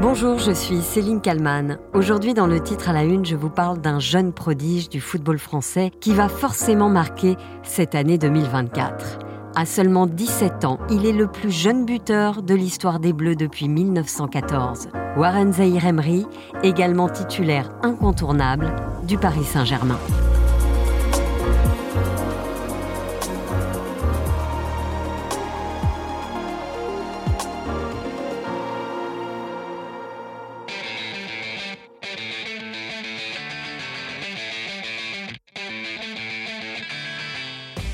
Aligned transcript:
Bonjour, 0.00 0.38
je 0.38 0.52
suis 0.52 0.82
Céline 0.82 1.22
Kalman. 1.22 1.78
Aujourd'hui, 1.94 2.34
dans 2.34 2.46
le 2.46 2.60
titre 2.60 2.90
à 2.90 2.92
la 2.92 3.02
une, 3.02 3.24
je 3.24 3.34
vous 3.34 3.48
parle 3.48 3.80
d'un 3.80 3.98
jeune 3.98 4.34
prodige 4.34 4.90
du 4.90 5.00
football 5.00 5.38
français 5.38 5.90
qui 6.00 6.12
va 6.12 6.28
forcément 6.28 6.90
marquer 6.90 7.36
cette 7.62 7.94
année 7.94 8.18
2024. 8.18 9.18
À 9.54 9.64
seulement 9.64 10.06
17 10.06 10.66
ans, 10.66 10.78
il 10.90 11.06
est 11.06 11.14
le 11.14 11.28
plus 11.28 11.50
jeune 11.50 11.86
buteur 11.86 12.42
de 12.42 12.54
l'histoire 12.54 13.00
des 13.00 13.14
Bleus 13.14 13.36
depuis 13.36 13.68
1914. 13.68 14.88
Warren 15.16 15.54
Zahir 15.54 15.86
Emery, 15.86 16.26
également 16.62 17.08
titulaire 17.08 17.70
incontournable 17.82 18.76
du 19.08 19.16
Paris 19.16 19.44
Saint-Germain. 19.44 19.98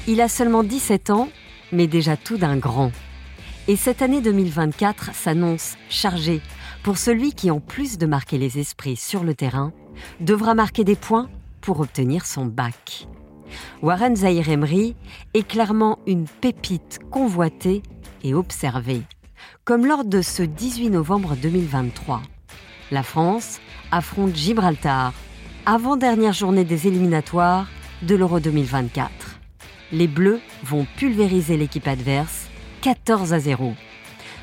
Il 0.09 0.21
a 0.21 0.29
seulement 0.29 0.65
17 0.65 1.11
ans, 1.11 1.29
mais 1.71 1.87
déjà 1.87 2.17
tout 2.17 2.37
d'un 2.37 2.57
grand. 2.57 2.91
Et 3.69 3.77
cette 3.77 4.03
année 4.03 4.21
2024 4.21 5.15
s'annonce 5.15 5.77
chargée 5.89 6.41
pour 6.83 6.99
celui 6.99 7.33
qui, 7.35 7.53
en 7.53 7.61
plus 7.61 7.99
de 7.99 8.07
marquer 8.07 8.37
les 8.37 8.59
esprits 8.59 8.97
sur 8.97 9.23
le 9.23 9.35
terrain, 9.35 9.73
devra 10.19 10.55
marquer 10.55 10.83
des 10.83 10.97
points 10.97 11.31
pour 11.61 11.79
obtenir 11.79 12.27
son 12.27 12.47
bac. 12.47 13.07
Warren 13.81 14.17
Zahir 14.17 14.49
Emery 14.49 14.97
est 15.35 15.47
clairement 15.47 16.01
une 16.09 16.27
pépite 16.27 16.99
convoitée 17.09 17.85
et 18.25 18.35
observée, 18.35 19.03
comme 19.65 19.87
lors 19.87 20.05
de 20.05 20.21
ce 20.21 20.43
18 20.43 20.91
novembre 20.91 21.37
2023. 21.41 22.23
La 22.91 23.05
France 23.05 23.61
affronte 23.93 24.35
Gibraltar, 24.35 25.13
avant-dernière 25.65 26.33
journée 26.33 26.65
des 26.65 26.89
éliminatoires 26.89 27.69
de 28.03 28.17
l'Euro 28.17 28.41
2024 28.41 29.42
les 29.93 30.09
Bleus 30.09 30.41
vont 30.65 30.87
pulvériser 30.97 31.57
l'équipe 31.57 31.87
adverse 31.87 32.47
14 32.81 33.33
à 33.33 33.39
0. 33.39 33.75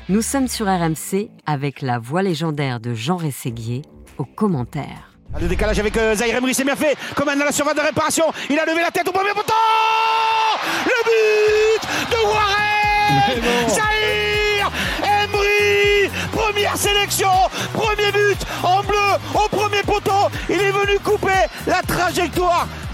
Nous 0.08 0.22
sommes 0.22 0.48
sur 0.48 0.66
RMC 0.66 1.28
avec 1.46 1.82
la 1.82 1.98
voix 1.98 2.22
légendaire 2.22 2.80
de 2.80 2.94
Jean 2.94 3.16
Rességuier 3.16 3.82
aux 4.18 4.24
commentaires. 4.24 5.12
Le 5.40 5.46
décalage 5.46 5.78
avec 5.78 5.96
euh, 5.96 6.14
Zahir 6.14 6.36
Emery, 6.36 6.54
c'est 6.54 6.64
bien 6.64 6.74
fait. 6.74 6.96
Commande 7.14 7.40
à 7.40 7.44
la 7.44 7.52
surface 7.52 7.76
de 7.76 7.80
réparation. 7.80 8.24
Il 8.48 8.58
a 8.58 8.64
levé 8.64 8.80
la 8.80 8.90
tête 8.90 9.06
au 9.08 9.12
premier 9.12 9.30
poteau. 9.30 9.52
Le 10.86 11.04
but 11.04 12.10
de 12.10 12.26
Warren 12.26 13.68
Zahir 13.68 14.70
Emery 15.04 16.10
Première 16.32 16.76
sélection, 16.76 17.30
premier 17.72 18.10
but 18.12 18.29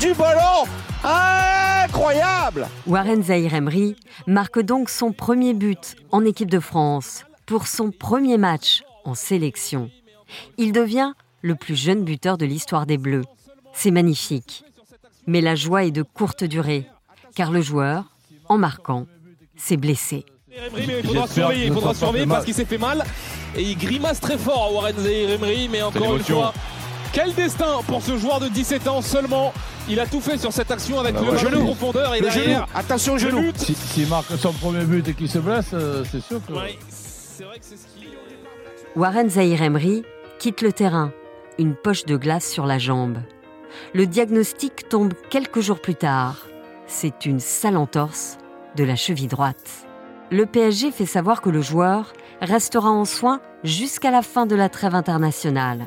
du 0.07 0.15
ballon 0.15 0.65
Incroyable 1.03 2.69
Warren 2.87 3.25
Zahir 3.25 3.55
Emery 3.55 3.97
marque 4.29 4.61
donc 4.61 4.89
son 4.89 5.13
premier 5.13 5.53
but 5.53 5.97
en 6.13 6.25
équipe 6.25 6.51
de 6.51 6.61
France 6.61 7.25
pour 7.45 7.67
son 7.67 7.91
premier 7.91 8.39
match 8.39 8.85
en 9.05 9.15
sélection. 9.15 9.91
Il 10.59 10.73
devient 10.73 11.13
le 11.43 11.57
plus 11.57 11.75
jeune 11.75 12.05
buteur 12.05 12.39
de 12.39 12.47
l'histoire 12.47 12.87
des 12.87 12.99
Bleus. 12.99 13.25
C'est 13.73 13.91
magnifique. 13.91 14.65
Mais 15.27 15.41
la 15.41 15.57
joie 15.57 15.85
est 15.85 15.91
de 15.91 16.03
courte 16.03 16.45
durée, 16.45 16.87
car 17.35 17.51
le 17.51 17.61
joueur, 17.61 18.05
en 18.49 18.59
marquant, 18.59 19.07
s'est 19.57 19.77
blessé. 19.77 20.25
il 20.79 21.03
faudra 21.05 21.27
surveiller, 21.27 21.67
il 21.67 21.73
faudra 21.73 21.95
surveiller 21.95 22.27
parce 22.27 22.45
qu'il 22.45 22.55
s'est 22.55 22.65
fait 22.65 22.79
mal. 22.79 23.05
Et 23.57 23.63
il 23.63 23.77
grimace 23.77 24.21
très 24.21 24.39
fort, 24.39 24.73
Warren 24.73 24.97
Zahir 24.99 25.31
Emery, 25.31 25.69
mais 25.69 25.83
encore 25.83 26.17
une 26.17 26.23
fois, 26.23 26.53
quel 27.17 27.33
destin 27.33 27.81
pour 27.87 28.03
ce 28.03 28.19
joueur 28.19 28.41
de 28.41 28.49
17 28.49 28.89
ans 28.89 29.01
seulement. 29.01 29.55
Il 29.89 29.99
a 30.01 30.07
tout 30.07 30.21
fait 30.21 30.37
sur 30.37 30.53
cette 30.53 30.71
action 30.71 31.01
avec 31.01 31.15
le 31.19 31.35
genou 31.39 31.65
profondeur 31.65 32.15
et 32.15 32.21
derrière. 32.21 32.67
Attention 32.75 33.15
au 33.15 33.19
genou. 33.19 33.53
S'il 33.57 34.07
marque 34.07 34.37
son 34.39 34.53
premier 34.53 34.85
but 34.85 35.09
et 35.09 35.15
qu'il 35.15 35.31
se 35.31 35.39
blesse, 35.39 35.71
euh, 35.73 36.05
c'est 36.11 36.21
sûr 36.21 36.45
que. 36.47 36.53
c'est 36.91 37.45
vrai 37.45 37.59
que 37.59 37.65
c'est 37.65 37.77
ce 37.77 37.87
qui. 37.87 38.09
Warren 38.97 39.31
Zahir 39.31 39.63
Emery 39.63 40.03
quitte 40.39 40.61
le 40.61 40.75
terrain, 40.75 41.11
une 41.59 41.75
poche 41.75 42.05
de 42.05 42.19
glace 42.19 42.47
sur 42.47 42.67
la 42.67 42.79
jambe. 42.79 43.17
Le 43.95 44.07
diagnostic 44.07 44.87
tombe 44.91 45.15
quelques 45.31 45.61
jours 45.61 45.81
plus 45.81 45.95
tard. 45.95 46.47
C'est 46.87 47.25
une 47.25 47.41
sale 47.41 47.79
entorse 47.79 48.37
de 48.77 48.85
la 48.85 48.97
cheville 48.97 49.29
droite. 49.29 49.87
Le 50.31 50.45
PSG 50.45 50.91
fait 50.91 51.07
savoir 51.07 51.41
que 51.41 51.49
le 51.49 51.63
joueur 51.63 52.13
restera 52.43 52.91
en 52.91 53.07
soins 53.07 53.41
jusqu'à 53.65 54.11
la 54.11 54.21
fin 54.21 54.45
de 54.45 54.55
la 54.55 54.69
trêve 54.69 54.95
internationale. 54.95 55.87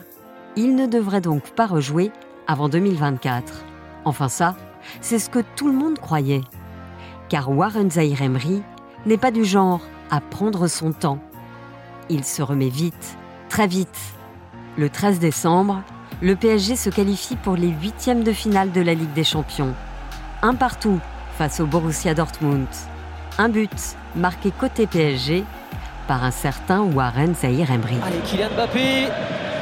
Il 0.56 0.76
ne 0.76 0.88
devrait 0.88 1.22
donc 1.22 1.50
pas 1.52 1.68
rejouer 1.68 2.12
avant 2.48 2.70
2024. 2.70 3.66
Enfin 4.06 4.30
ça, 4.30 4.56
c'est 5.02 5.20
ce 5.20 5.30
que 5.30 5.40
tout 5.56 5.68
le 5.68 5.74
monde 5.74 6.00
croyait. 6.00 6.42
Car 7.30 7.52
Warren 7.52 7.92
Zahir 7.92 8.22
Emery 8.22 8.64
n'est 9.06 9.18
pas 9.18 9.32
du 9.32 9.46
genre 9.46 9.82
à 10.10 10.20
prendre 10.20 10.68
son 10.68 10.92
temps. 10.92 11.20
Il 12.10 12.24
se 12.24 12.42
remet 12.42 12.70
vite, 12.70 13.18
très 13.50 13.68
vite. 13.68 14.00
Le 14.78 14.90
13 14.90 15.20
décembre, 15.20 15.84
le 16.22 16.36
PSG 16.36 16.76
se 16.76 16.90
qualifie 16.90 17.36
pour 17.36 17.56
les 17.56 17.70
huitièmes 17.70 18.24
de 18.24 18.32
finale 18.32 18.72
de 18.72 18.82
la 18.82 18.94
Ligue 18.94 19.14
des 19.14 19.24
Champions. 19.24 19.74
Un 20.42 20.56
partout 20.56 21.00
face 21.38 21.60
au 21.60 21.66
Borussia 21.66 22.14
Dortmund. 22.14 22.68
Un 23.38 23.50
but 23.50 23.96
marqué 24.16 24.52
côté 24.52 24.88
PSG 24.88 25.44
par 26.08 26.24
un 26.24 26.32
certain 26.32 26.82
Warren 26.82 27.36
Zahir 27.36 27.72
Emery. 27.72 27.98
Allez, 28.04 28.20
Kylian 28.26 28.50
Mbappé, 28.56 29.08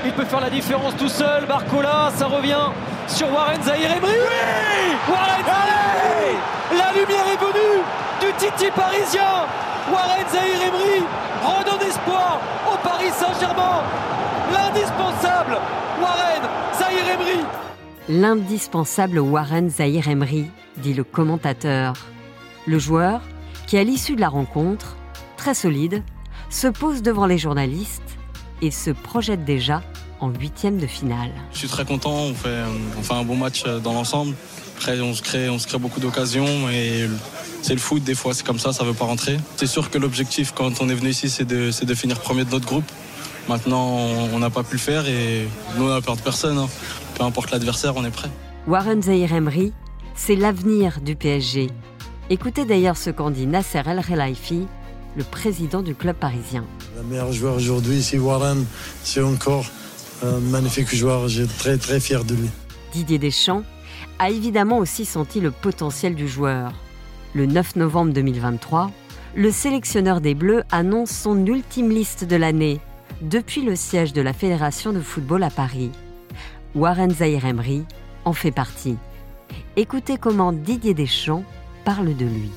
il 0.06 0.12
peut 0.14 0.26
faire 0.26 0.42
la 0.42 0.50
différence 0.50 0.96
tout 0.98 1.10
seul. 1.10 1.46
Barcola, 1.46 2.12
ça 2.16 2.28
revient 2.28 2.72
sur 3.08 3.32
Warren 3.32 3.62
Zahir 3.62 3.92
Emery. 3.92 4.12
Oui 4.12 4.96
Warren 5.10 5.46
Zahir 5.46 6.38
La 6.72 6.92
lumière 7.00 7.26
est 7.34 7.40
venue 7.40 7.84
du 8.22 8.34
Titi 8.38 8.72
parisien. 8.72 9.46
Warren 9.92 10.26
Zahir 10.32 10.68
Emery 10.68 11.04
redonne 11.44 11.88
espoir 11.88 12.40
au 12.72 12.78
Paris 12.88 13.12
Saint-Germain. 13.12 13.84
L'indispensable 14.52 15.58
Warren 16.02 16.50
Zahir 16.78 17.14
Emery. 17.14 17.46
L'indispensable 18.10 19.20
Warren 19.20 19.70
Zahir 19.70 20.08
Emery, 20.08 20.46
dit 20.78 20.94
le 20.94 21.04
commentateur. 21.04 21.94
Le 22.66 22.80
joueur, 22.80 23.22
qui 23.66 23.78
à 23.78 23.84
l'issue 23.84 24.16
de 24.16 24.22
la 24.22 24.30
rencontre, 24.30 24.96
très 25.38 25.54
solide, 25.54 26.04
se 26.50 26.68
pose 26.68 27.02
devant 27.02 27.26
les 27.26 27.38
journalistes 27.38 28.17
et 28.62 28.72
se 28.72 28.92
projette 28.92 29.46
déjà 29.46 29.82
en 30.20 30.30
huitième 30.30 30.78
de 30.78 30.88
finale. 30.88 31.32
Je 31.54 31.60
suis 31.60 31.68
très 31.68 31.86
content, 31.86 32.14
on 32.14 32.34
fait, 32.34 32.64
on 32.98 33.04
fait 33.04 33.14
un 33.14 33.24
bon 33.24 33.36
match 33.36 33.64
dans 33.66 33.94
l'ensemble. 33.94 34.36
Après, 34.78 35.00
on 35.02 35.14
se 35.14 35.22
crée, 35.22 35.50
on 35.50 35.60
se 35.60 35.68
crée 35.68 35.80
beaucoup 35.80 36.00
d'occasions 36.00 36.70
et 36.70 37.08
c'est 37.62 37.74
le 37.74 37.80
foot, 37.80 38.04
des 38.04 38.16
fois 38.16 38.34
c'est 38.34 38.46
comme 38.46 38.60
ça, 38.60 38.74
ça 38.74 38.84
ne 38.84 38.90
veut 38.90 38.96
pas 38.96 39.06
rentrer. 39.06 39.38
C'est 39.56 39.68
sûr 39.68 39.90
que 39.90 39.98
l'objectif 39.98 40.54
quand 40.56 40.82
on 40.82 40.90
est 40.90 40.94
venu 40.94 41.10
ici, 41.10 41.30
c'est 41.30 41.46
de, 41.46 41.72
de, 41.84 41.94
finir 41.96 42.20
premier 42.20 42.46
de 42.46 42.52
notre 42.52 42.66
groupe. 42.66 42.86
Maintenant, 43.50 43.98
on 44.34 44.40
n'a 44.40 44.50
pas 44.50 44.64
pu 44.64 44.74
le 44.74 44.80
faire 44.80 45.08
et 45.08 45.48
nous, 45.78 45.86
on 45.86 45.94
n'a 45.94 46.02
peur 46.02 46.16
de 46.16 46.22
personne. 46.22 46.58
Hein. 46.58 46.68
Peu 47.16 47.24
importe 47.24 47.52
l'adversaire, 47.52 47.96
on 47.96 48.06
est 48.06 48.12
prêt. 48.12 48.30
Warren 48.68 49.02
Zahir 49.02 49.34
Emery, 49.34 49.74
c'est 50.16 50.36
l'avenir 50.36 51.00
du 51.02 51.16
PSG. 51.16 51.70
Écoutez 52.30 52.66
d'ailleurs 52.66 52.98
ce 52.98 53.10
qu'en 53.10 53.32
dit 53.32 53.48
Nasser 53.48 53.82
El 53.86 54.04
Khelaifi, 54.04 54.68
le 55.18 55.24
président 55.24 55.82
du 55.82 55.96
club 55.96 56.16
parisien. 56.16 56.64
Le 56.96 57.04
meilleur 57.04 57.34
joueur 57.34 57.56
aujourd'hui, 57.56 58.04
c'est 58.04 58.20
Warren. 58.20 58.64
C'est 59.04 59.22
encore 59.22 59.66
un 60.24 60.40
magnifique 60.40 60.96
joueur. 60.96 61.28
J'ai 61.28 61.48
très 61.48 61.78
très 61.78 62.00
fier 62.00 62.24
de 62.24 62.36
lui. 62.36 62.50
Didier 62.94 63.18
Deschamps 63.18 63.64
a 64.20 64.30
évidemment 64.30 64.78
aussi 64.78 65.06
senti 65.06 65.42
le 65.42 65.52
potentiel 65.52 66.14
du 66.16 66.28
joueur. 66.28 66.72
Le 67.34 67.48
9 67.48 67.76
novembre 67.78 68.14
2023, 68.14 68.92
le 69.36 69.52
sélectionneur 69.52 70.22
des 70.22 70.36
Bleus 70.36 70.64
annonce 70.72 71.12
son 71.12 71.46
ultime 71.46 71.90
liste 71.90 72.24
de 72.24 72.36
l'année 72.36 72.80
depuis 73.22 73.64
le 73.64 73.76
siège 73.76 74.14
de 74.14 74.22
la 74.22 74.34
Fédération 74.34 74.94
de 74.94 75.02
football 75.02 75.44
à 75.44 75.50
Paris. 75.50 75.92
Warren 76.76 77.12
Zahir 77.12 77.46
Emery 77.46 77.84
en 78.24 78.34
fait 78.34 78.52
partie. 78.52 78.98
Écoutez 79.76 80.18
comment 80.18 80.54
Didier 80.54 80.94
Deschamps 80.94 81.44
parle 81.86 82.16
de 82.16 82.26
lui. 82.26 82.52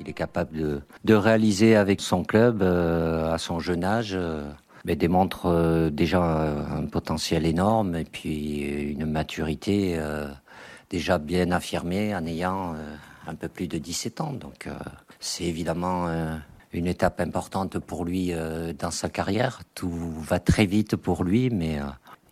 Il 0.00 0.08
est 0.08 0.14
capable 0.14 0.82
de, 1.04 1.14
réaliser 1.14 1.76
avec 1.76 2.00
son 2.00 2.24
club, 2.24 2.62
euh, 2.62 3.32
à 3.32 3.38
son 3.38 3.60
jeune 3.60 3.84
âge, 3.84 4.12
euh, 4.14 4.50
mais 4.84 4.96
démontre 4.96 5.46
euh, 5.46 5.90
déjà 5.90 6.20
un 6.22 6.84
potentiel 6.86 7.46
énorme 7.46 7.94
et 7.94 8.04
puis 8.04 8.60
une 8.60 9.06
maturité 9.06 9.98
déjà 10.90 11.18
bien 11.18 11.50
affirmée 11.50 12.14
en 12.14 12.26
ayant 12.26 12.74
un 13.26 13.34
peu 13.34 13.48
plus 13.48 13.66
de 13.66 13.78
17 13.78 14.20
ans. 14.20 14.32
Donc 14.32 14.68
c'est 15.20 15.44
évidemment 15.44 16.08
une 16.72 16.86
étape 16.86 17.20
importante 17.20 17.78
pour 17.78 18.04
lui 18.04 18.32
dans 18.78 18.90
sa 18.90 19.08
carrière. 19.08 19.62
Tout 19.74 19.90
va 20.20 20.38
très 20.38 20.66
vite 20.66 20.96
pour 20.96 21.24
lui, 21.24 21.50
mais 21.50 21.78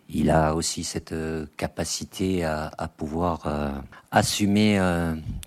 il 0.09 0.29
a 0.29 0.55
aussi 0.55 0.83
cette 0.83 1.15
capacité 1.57 2.43
à, 2.43 2.89
pouvoir 2.97 3.83
assumer 4.11 4.79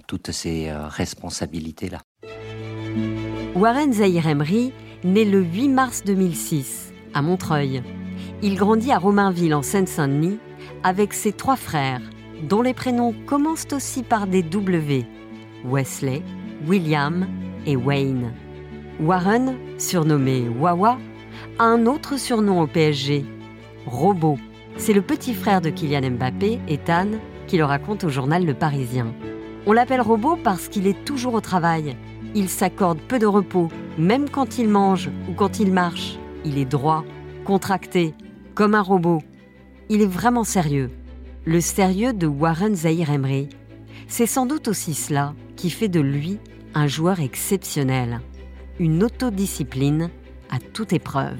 toutes 0.06 0.32
ces 0.32 0.72
responsabilités-là. 0.72 2.00
Warren 3.54 3.92
Zahir 3.92 4.26
Emery 4.28 4.72
naît 5.04 5.24
le 5.24 5.40
8 5.40 5.68
mars 5.68 6.02
2006 6.04 6.92
à 7.14 7.22
Montreuil. 7.22 7.82
Il 8.42 8.56
grandit 8.56 8.92
à 8.92 8.98
Romainville 8.98 9.54
en 9.54 9.62
Seine-Saint-Denis 9.62 10.38
avec 10.82 11.14
ses 11.14 11.32
trois 11.32 11.56
frères, 11.56 12.02
dont 12.42 12.60
les 12.60 12.74
prénoms 12.74 13.14
commencent 13.26 13.72
aussi 13.72 14.02
par 14.02 14.26
des 14.26 14.42
W. 14.42 15.06
Wesley, 15.64 16.22
William 16.66 17.26
et 17.64 17.76
Wayne. 17.76 18.32
Warren, 19.00 19.56
surnommé 19.78 20.48
Wawa, 20.48 20.98
a 21.58 21.64
un 21.64 21.86
autre 21.86 22.18
surnom 22.18 22.60
au 22.60 22.66
PSG, 22.66 23.24
Robot. 23.86 24.38
C'est 24.76 24.92
le 24.92 25.00
petit 25.00 25.32
frère 25.32 25.60
de 25.60 25.70
Kylian 25.70 26.10
Mbappé, 26.10 26.58
Ethan, 26.68 27.06
qui 27.46 27.56
le 27.56 27.64
raconte 27.64 28.04
au 28.04 28.08
journal 28.08 28.44
Le 28.44 28.52
Parisien. 28.52 29.14
On 29.64 29.72
l'appelle 29.72 30.00
Robot 30.00 30.36
parce 30.42 30.68
qu'il 30.68 30.86
est 30.86 31.04
toujours 31.04 31.34
au 31.34 31.40
travail. 31.40 31.96
Il 32.34 32.48
s'accorde 32.48 32.98
peu 32.98 33.18
de 33.18 33.26
repos, 33.26 33.68
même 33.96 34.28
quand 34.28 34.58
il 34.58 34.68
mange 34.68 35.08
ou 35.30 35.32
quand 35.34 35.60
il 35.60 35.72
marche. 35.72 36.18
Il 36.44 36.58
est 36.58 36.64
droit, 36.64 37.04
contracté, 37.44 38.14
comme 38.54 38.74
un 38.74 38.82
robot. 38.82 39.22
Il 39.88 40.02
est 40.02 40.06
vraiment 40.06 40.44
sérieux. 40.44 40.90
Le 41.44 41.60
sérieux 41.60 42.12
de 42.12 42.26
Warren 42.26 42.74
Zahir. 42.74 43.08
C'est 44.08 44.26
sans 44.26 44.46
doute 44.46 44.68
aussi 44.68 44.94
cela 44.94 45.34
qui 45.54 45.70
fait 45.70 45.88
de 45.88 46.00
lui 46.00 46.38
un 46.74 46.88
joueur 46.88 47.20
exceptionnel. 47.20 48.20
Une 48.78 49.04
autodiscipline 49.04 50.10
à 50.50 50.58
toute 50.58 50.92
épreuve. 50.92 51.38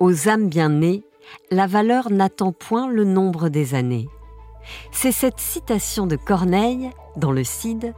Aux 0.00 0.28
âmes 0.28 0.48
bien 0.48 0.68
nées, 0.68 1.02
la 1.50 1.66
valeur 1.66 2.12
n'attend 2.12 2.52
point 2.52 2.88
le 2.88 3.02
nombre 3.02 3.48
des 3.48 3.74
années. 3.74 4.08
C'est 4.92 5.10
cette 5.10 5.40
citation 5.40 6.06
de 6.06 6.14
Corneille, 6.14 6.90
dans 7.16 7.32
le 7.32 7.42
Cid, 7.42 7.94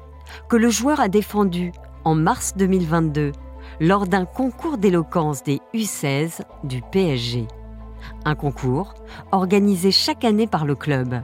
que 0.49 0.57
le 0.57 0.71
joueur 0.71 0.99
a 1.01 1.09
défendue 1.09 1.73
en 2.05 2.15
mars 2.15 2.55
2022 2.57 3.33
lors 3.81 4.07
d'un 4.07 4.25
concours 4.25 4.79
d'éloquence 4.79 5.43
des 5.43 5.61
U16 5.75 6.41
du 6.65 6.81
PSG. 6.91 7.47
Un 8.25 8.35
concours 8.35 8.95
organisé 9.31 9.91
chaque 9.91 10.25
année 10.25 10.47
par 10.47 10.65
le 10.65 10.77
club. 10.77 11.21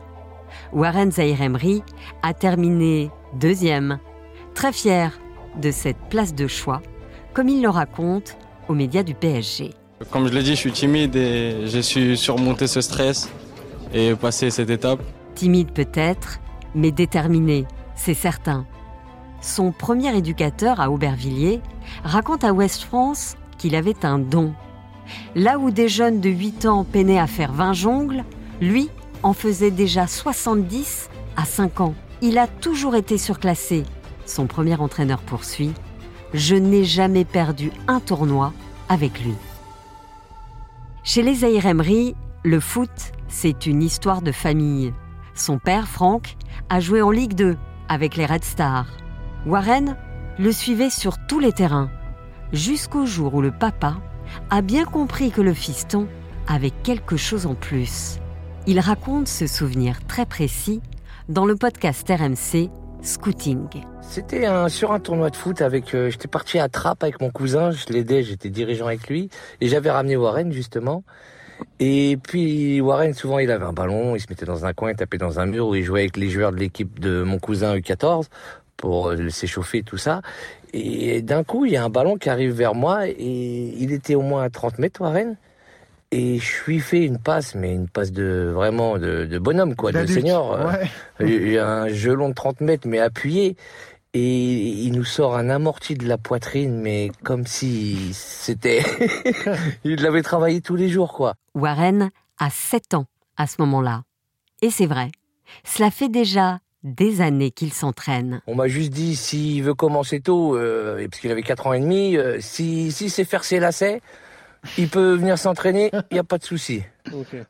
Warren 0.74 1.10
Zahir 1.10 1.40
Emery 1.40 1.82
a 2.22 2.34
terminé 2.34 3.10
deuxième, 3.32 3.98
très 4.52 4.74
fier 4.74 5.18
de 5.56 5.70
cette 5.70 6.10
place 6.10 6.34
de 6.34 6.46
choix, 6.46 6.82
comme 7.32 7.48
il 7.48 7.62
le 7.62 7.70
raconte 7.70 8.36
aux 8.68 8.74
médias 8.74 9.02
du 9.02 9.14
PSG. 9.14 9.70
Comme 10.10 10.28
je 10.28 10.34
l'ai 10.34 10.42
dit, 10.42 10.50
je 10.50 10.60
suis 10.60 10.72
timide 10.72 11.16
et 11.16 11.62
j'ai 11.64 11.80
su 11.80 12.16
surmonter 12.16 12.66
ce 12.66 12.82
stress 12.82 13.30
et 13.94 14.14
passer 14.14 14.50
cette 14.50 14.68
étape. 14.68 15.00
Timide 15.34 15.72
peut-être, 15.72 16.38
mais 16.74 16.90
déterminé, 16.90 17.64
c'est 17.94 18.14
certain. 18.14 18.66
Son 19.40 19.72
premier 19.72 20.14
éducateur 20.14 20.80
à 20.80 20.90
Aubervilliers 20.90 21.60
raconte 22.04 22.44
à 22.44 22.52
Ouest 22.52 22.82
France 22.82 23.36
qu'il 23.56 23.74
avait 23.74 24.04
un 24.04 24.18
don. 24.18 24.52
Là 25.34 25.58
où 25.58 25.70
des 25.70 25.88
jeunes 25.88 26.20
de 26.20 26.28
8 26.28 26.66
ans 26.66 26.84
peinaient 26.84 27.18
à 27.18 27.26
faire 27.26 27.52
20 27.52 27.72
jongles, 27.72 28.24
lui 28.60 28.90
en 29.22 29.32
faisait 29.32 29.70
déjà 29.70 30.06
70 30.06 31.08
à 31.36 31.46
5 31.46 31.80
ans. 31.80 31.94
Il 32.20 32.36
a 32.36 32.48
toujours 32.48 32.96
été 32.96 33.16
surclassé. 33.16 33.84
Son 34.26 34.46
premier 34.46 34.76
entraîneur 34.76 35.20
poursuit 35.20 35.72
Je 36.34 36.54
n'ai 36.54 36.84
jamais 36.84 37.24
perdu 37.24 37.72
un 37.88 38.00
tournoi 38.00 38.52
avec 38.88 39.22
lui. 39.22 39.34
Chez 41.08 41.22
les 41.22 41.36
Zahir 41.36 41.66
Emery, 41.66 42.16
le 42.44 42.58
foot, 42.58 42.90
c'est 43.28 43.66
une 43.66 43.80
histoire 43.80 44.22
de 44.22 44.32
famille. 44.32 44.92
Son 45.36 45.60
père, 45.60 45.86
Franck, 45.86 46.34
a 46.68 46.80
joué 46.80 47.00
en 47.00 47.12
Ligue 47.12 47.34
2 47.34 47.56
avec 47.88 48.16
les 48.16 48.26
Red 48.26 48.42
Stars. 48.42 48.88
Warren 49.46 49.96
le 50.36 50.50
suivait 50.50 50.90
sur 50.90 51.24
tous 51.28 51.38
les 51.38 51.52
terrains, 51.52 51.92
jusqu'au 52.52 53.06
jour 53.06 53.36
où 53.36 53.40
le 53.40 53.52
papa 53.52 53.98
a 54.50 54.62
bien 54.62 54.84
compris 54.84 55.30
que 55.30 55.42
le 55.42 55.54
fiston 55.54 56.08
avait 56.48 56.72
quelque 56.72 57.16
chose 57.16 57.46
en 57.46 57.54
plus. 57.54 58.18
Il 58.66 58.80
raconte 58.80 59.28
ce 59.28 59.46
souvenir 59.46 60.04
très 60.08 60.26
précis 60.26 60.82
dans 61.28 61.46
le 61.46 61.54
podcast 61.54 62.10
RMC 62.10 62.68
Scouting. 63.02 63.66
C'était 64.02 64.46
sur 64.68 64.92
un 64.92 65.00
tournoi 65.00 65.30
de 65.30 65.36
foot 65.36 65.60
avec. 65.62 65.94
Euh, 65.94 66.10
j'étais 66.10 66.28
parti 66.28 66.58
à 66.58 66.68
Trappes 66.68 67.02
avec 67.02 67.20
mon 67.20 67.30
cousin, 67.30 67.70
je 67.70 67.92
l'aidais, 67.92 68.22
j'étais 68.22 68.50
dirigeant 68.50 68.86
avec 68.86 69.08
lui, 69.08 69.28
et 69.60 69.68
j'avais 69.68 69.90
ramené 69.90 70.16
Warren 70.16 70.52
justement. 70.52 71.04
Et 71.80 72.18
puis 72.22 72.80
Warren, 72.80 73.14
souvent, 73.14 73.38
il 73.38 73.50
avait 73.50 73.64
un 73.64 73.72
ballon, 73.72 74.14
il 74.16 74.20
se 74.20 74.26
mettait 74.28 74.46
dans 74.46 74.64
un 74.64 74.72
coin, 74.72 74.90
il 74.90 74.96
tapait 74.96 75.18
dans 75.18 75.40
un 75.40 75.46
mur 75.46 75.68
où 75.68 75.74
il 75.74 75.84
jouait 75.84 76.00
avec 76.00 76.16
les 76.16 76.28
joueurs 76.28 76.52
de 76.52 76.58
l'équipe 76.58 76.98
de 76.98 77.22
mon 77.22 77.38
cousin 77.38 77.76
U14 77.76 78.26
pour 78.76 79.08
euh, 79.08 79.28
s'échauffer 79.30 79.82
tout 79.82 79.98
ça. 79.98 80.22
Et 80.72 81.22
d'un 81.22 81.44
coup, 81.44 81.64
il 81.64 81.72
y 81.72 81.76
a 81.76 81.84
un 81.84 81.88
ballon 81.88 82.16
qui 82.16 82.28
arrive 82.28 82.52
vers 82.52 82.74
moi 82.74 83.08
et 83.08 83.74
il 83.78 83.92
était 83.92 84.14
au 84.14 84.22
moins 84.22 84.42
à 84.42 84.50
30 84.50 84.78
mètres, 84.78 85.00
Warren. 85.00 85.36
Et 86.12 86.38
je 86.38 86.64
lui 86.66 86.80
fais 86.80 87.04
une 87.04 87.18
passe, 87.18 87.54
mais 87.54 87.72
une 87.72 87.88
passe 87.88 88.12
de 88.12 88.52
vraiment 88.54 88.98
de, 88.98 89.38
bonhomme, 89.38 89.74
quoi, 89.74 89.92
de 89.92 90.06
senior. 90.06 90.52
Euh, 90.52 90.84
il 91.20 91.50
y 91.50 91.58
a 91.58 91.68
un 91.68 91.88
gelon 91.88 92.28
de 92.28 92.34
30 92.34 92.60
mètres, 92.60 92.86
mais 92.86 93.00
appuyé. 93.00 93.56
Et 94.14 94.52
il 94.84 94.92
nous 94.92 95.04
sort 95.04 95.36
un 95.36 95.50
amorti 95.50 95.94
de 95.94 96.08
la 96.08 96.16
poitrine, 96.16 96.80
mais 96.80 97.10
comme 97.22 97.46
si 97.46 98.14
c'était... 98.14 98.82
il 99.84 100.00
l'avait 100.00 100.22
travaillé 100.22 100.62
tous 100.62 100.76
les 100.76 100.88
jours, 100.88 101.12
quoi. 101.12 101.34
Warren 101.54 102.10
a 102.38 102.50
7 102.50 102.94
ans 102.94 103.06
à 103.36 103.46
ce 103.46 103.56
moment-là. 103.58 104.04
Et 104.62 104.70
c'est 104.70 104.86
vrai, 104.86 105.10
cela 105.64 105.90
fait 105.90 106.08
déjà 106.08 106.60
des 106.82 107.20
années 107.20 107.50
qu'il 107.50 107.72
s'entraîne. 107.72 108.40
On 108.46 108.54
m'a 108.54 108.68
juste 108.68 108.92
dit, 108.92 109.16
s'il 109.16 109.62
veut 109.64 109.74
commencer 109.74 110.20
tôt, 110.20 110.56
euh, 110.56 111.06
parce 111.10 111.20
qu'il 111.20 111.30
avait 111.30 111.42
4 111.42 111.66
ans 111.66 111.72
et 111.72 111.80
demi, 111.80 112.16
euh, 112.16 112.38
si, 112.40 112.92
si 112.92 113.10
c'est 113.10 113.24
faire 113.24 113.44
ses 113.44 113.58
lacets, 113.58 114.00
il 114.78 114.88
peut 114.88 115.14
venir 115.14 115.38
s'entraîner, 115.38 115.90
il 116.10 116.14
n'y 116.14 116.18
a 116.18 116.24
pas 116.24 116.38
de 116.38 116.44
souci. 116.44 116.82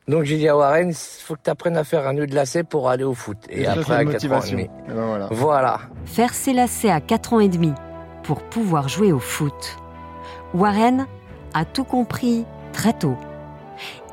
Donc 0.07 0.23
j'ai 0.23 0.37
dit 0.37 0.47
à 0.47 0.55
Warren, 0.55 0.89
il 0.89 0.95
faut 0.95 1.35
que 1.35 1.41
tu 1.43 1.49
apprennes 1.49 1.77
à 1.77 1.83
faire 1.83 2.07
un 2.07 2.13
nœud 2.13 2.27
de 2.27 2.35
lacet 2.35 2.63
pour 2.63 2.89
aller 2.89 3.03
au 3.03 3.13
foot. 3.13 3.37
Et, 3.49 3.65
après, 3.65 3.95
à 3.95 4.05
4 4.05 4.31
ans 4.31 4.41
et 4.41 4.51
demi. 4.51 4.69
Ben 4.87 5.27
voilà. 5.31 5.79
Faire 6.05 6.33
ses 6.33 6.53
lacets 6.53 6.91
à 6.91 7.01
4 7.01 7.33
ans 7.33 7.39
et 7.39 7.49
demi 7.49 7.73
pour 8.23 8.43
pouvoir 8.43 8.87
jouer 8.87 9.11
au 9.11 9.19
foot. 9.19 9.77
Warren 10.53 11.07
a 11.53 11.65
tout 11.65 11.83
compris 11.83 12.45
très 12.73 12.93
tôt. 12.93 13.17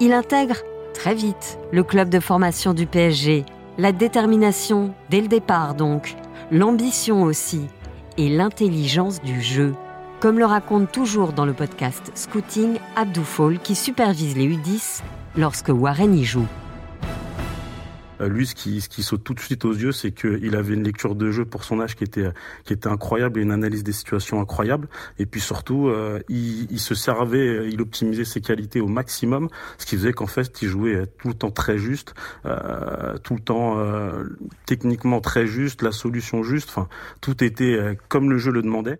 Il 0.00 0.12
intègre 0.12 0.56
très 0.92 1.14
vite 1.14 1.58
le 1.72 1.82
club 1.82 2.08
de 2.08 2.20
formation 2.20 2.74
du 2.74 2.86
PSG. 2.86 3.44
La 3.76 3.92
détermination 3.92 4.94
dès 5.10 5.20
le 5.20 5.28
départ 5.28 5.74
donc, 5.74 6.14
l'ambition 6.50 7.22
aussi, 7.22 7.66
et 8.16 8.28
l'intelligence 8.28 9.20
du 9.20 9.42
jeu 9.42 9.74
comme 10.24 10.38
le 10.38 10.46
raconte 10.46 10.90
toujours 10.90 11.34
dans 11.34 11.44
le 11.44 11.52
podcast 11.52 12.10
Scouting 12.14 12.78
Abdou 12.96 13.24
Fall 13.24 13.58
qui 13.58 13.74
supervise 13.74 14.38
les 14.38 14.48
U10 14.48 15.02
lorsque 15.36 15.68
Warren 15.68 16.14
y 16.14 16.24
joue. 16.24 16.46
Euh, 18.22 18.28
lui, 18.28 18.46
ce 18.46 18.54
qui, 18.54 18.80
saute 19.02 19.22
tout 19.22 19.34
de 19.34 19.40
suite 19.40 19.66
aux 19.66 19.74
yeux, 19.74 19.92
c'est 19.92 20.12
qu'il 20.12 20.56
avait 20.56 20.72
une 20.72 20.82
lecture 20.82 21.14
de 21.14 21.30
jeu 21.30 21.44
pour 21.44 21.62
son 21.62 21.78
âge 21.78 21.94
qui 21.94 22.04
était, 22.04 22.32
incroyable 22.86 23.38
et 23.38 23.42
une 23.42 23.50
analyse 23.50 23.84
des 23.84 23.92
situations 23.92 24.40
incroyable. 24.40 24.88
Et 25.18 25.26
puis 25.26 25.42
surtout, 25.42 25.88
euh, 25.88 26.20
il, 26.30 26.80
se 26.80 26.94
servait, 26.94 27.68
il 27.70 27.82
optimisait 27.82 28.24
ses 28.24 28.40
qualités 28.40 28.80
au 28.80 28.88
maximum, 28.88 29.50
ce 29.76 29.84
qui 29.84 29.94
faisait 29.94 30.14
qu'en 30.14 30.26
fait, 30.26 30.62
il 30.62 30.68
jouait 30.68 31.04
tout 31.18 31.28
le 31.28 31.34
temps 31.34 31.50
très 31.50 31.76
juste, 31.76 32.14
euh, 32.46 33.18
tout 33.18 33.34
le 33.34 33.40
temps 33.40 33.76
techniquement 34.64 35.20
très 35.20 35.46
juste, 35.46 35.82
la 35.82 35.92
solution 35.92 36.42
juste. 36.42 36.70
Enfin, 36.70 36.88
tout 37.20 37.44
était 37.44 37.98
comme 38.08 38.30
le 38.30 38.38
jeu 38.38 38.52
le 38.52 38.62
demandait. 38.62 38.98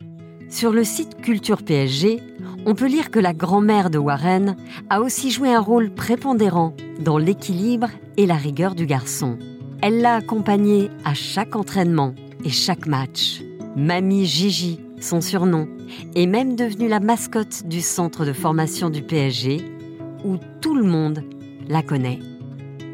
Sur 0.49 0.73
le 0.73 0.85
site 0.85 1.21
Culture 1.21 1.63
PSG, 1.63 2.21
on 2.67 2.75
peut 2.75 2.87
lire 2.87 3.11
que 3.11 3.19
la 3.19 3.33
grand-mère 3.33 3.91
de 3.91 3.99
Warren 3.99 4.57
a 4.89 5.01
aussi 5.01 5.31
joué 5.31 5.53
un 5.53 5.61
rôle 5.61 5.91
prépondérant 5.91 6.75
dans 7.01 7.19
l'équilibre 7.19 7.89
et 8.17 8.27
la 8.27 8.37
rigueur 8.37 8.75
du 8.75 8.87
garçon. 8.87 9.39
Elle 9.83 10.01
l'a 10.01 10.17
accompagné 10.17 10.91
à 11.05 11.15
chaque 11.15 11.57
entraînement 11.57 12.15
et 12.45 12.51
chaque 12.51 12.87
match. 12.87 13.43
Mamie 13.77 14.27
Gigi, 14.27 14.81
son 15.01 15.21
surnom, 15.21 15.69
est 16.15 16.27
même 16.27 16.57
devenue 16.57 16.89
la 16.89 17.01
mascotte 17.01 17.67
du 17.67 17.81
centre 17.81 18.25
de 18.25 18.33
formation 18.33 18.91
du 18.91 19.03
PSG, 19.03 19.61
où 20.25 20.37
tout 20.61 20.75
le 20.75 20.85
monde 20.85 21.23
la 21.69 21.83
connaît. 21.83 22.21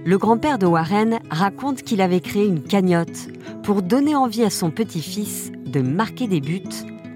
Le 0.04 0.16
grand-père 0.16 0.58
de 0.58 0.66
Warren 0.66 1.18
raconte 1.30 1.82
qu'il 1.82 2.00
avait 2.00 2.20
créé 2.20 2.46
une 2.46 2.62
cagnotte 2.62 3.28
pour 3.62 3.82
donner 3.82 4.16
envie 4.16 4.44
à 4.44 4.50
son 4.50 4.70
petit-fils 4.70 5.52
de 5.66 5.82
marquer 5.82 6.26
des 6.26 6.40
buts 6.40 6.62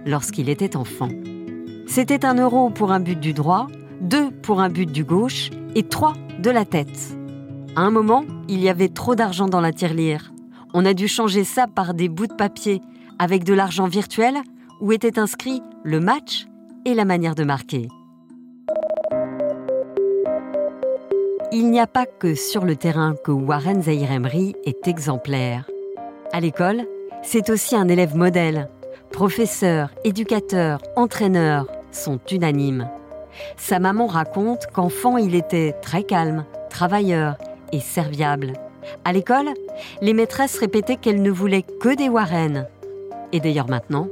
lorsqu'il 0.07 0.49
était 0.49 0.77
enfant. 0.77 1.09
C'était 1.87 2.25
un 2.25 2.35
euro 2.35 2.71
pour 2.71 2.93
un 2.93 3.01
but 3.01 3.19
du 3.19 3.33
droit, 3.33 3.67
deux 4.01 4.31
pour 4.31 4.61
un 4.61 4.69
but 4.69 4.91
du 4.91 5.05
gauche 5.05 5.51
et 5.75 5.83
trois 5.83 6.15
de 6.39 6.51
la 6.51 6.65
tête. 6.65 7.17
À 7.77 7.83
un 7.83 7.91
moment, 7.91 8.25
il 8.49 8.61
y 8.61 8.69
avait 8.69 8.89
trop 8.89 9.15
d'argent 9.15 9.49
dans 9.49 9.61
la 9.61 9.73
tirelire. 9.73 10.33
On 10.73 10.85
a 10.85 10.95
dû 10.95 11.09
changer 11.09 11.45
ça 11.45 11.67
par 11.67 11.95
des 11.95 12.09
bouts 12.09 12.27
de 12.27 12.35
papier 12.35 12.81
avec 13.19 13.45
de 13.45 13.55
l'argent 13.55 13.87
virtuel 13.87 14.37
où 14.81 14.93
était 14.93 15.19
inscrit 15.19 15.63
le 15.83 16.01
match 16.01 16.47
et 16.85 16.95
la 16.95 17.05
manière 17.05 17.35
de 17.35 17.45
marquer. 17.45 17.89
Il 21.53 21.71
n'y 21.71 21.81
a 21.81 21.87
pas 21.87 22.07
que 22.07 22.35
sur 22.35 22.65
le 22.65 22.75
terrain 22.75 23.15
que 23.25 23.31
Warren 23.31 23.83
Zahir 23.83 24.11
est 24.65 24.89
exemplaire. 24.89 25.71
À 26.33 26.41
l'école, 26.41 26.85
c'est 27.23 27.49
aussi 27.49 27.77
un 27.77 27.89
élève 27.89 28.17
modèle 28.17 28.69
professeurs, 29.15 29.91
éducateurs, 30.03 30.81
entraîneurs 30.97 31.69
sont 31.93 32.19
unanimes. 32.33 32.91
Sa 33.57 33.79
maman 33.79 34.09
raconte 34.09 34.67
qu'enfant, 34.73 35.19
il 35.19 35.37
était 35.37 35.73
très 35.81 36.03
calme, 36.03 36.45
travailleur 36.69 37.37
et 37.71 37.79
serviable. 37.79 38.55
À 39.05 39.13
l'école, 39.13 39.51
les 40.03 40.15
maîtresses 40.15 40.59
répétaient 40.59 40.97
qu'elle 40.97 41.23
ne 41.23 41.31
voulait 41.31 41.63
que 41.63 41.95
des 41.95 42.09
Warren. 42.09 42.67
Et 43.31 43.39
d'ailleurs 43.39 43.71
maintenant, 43.71 44.09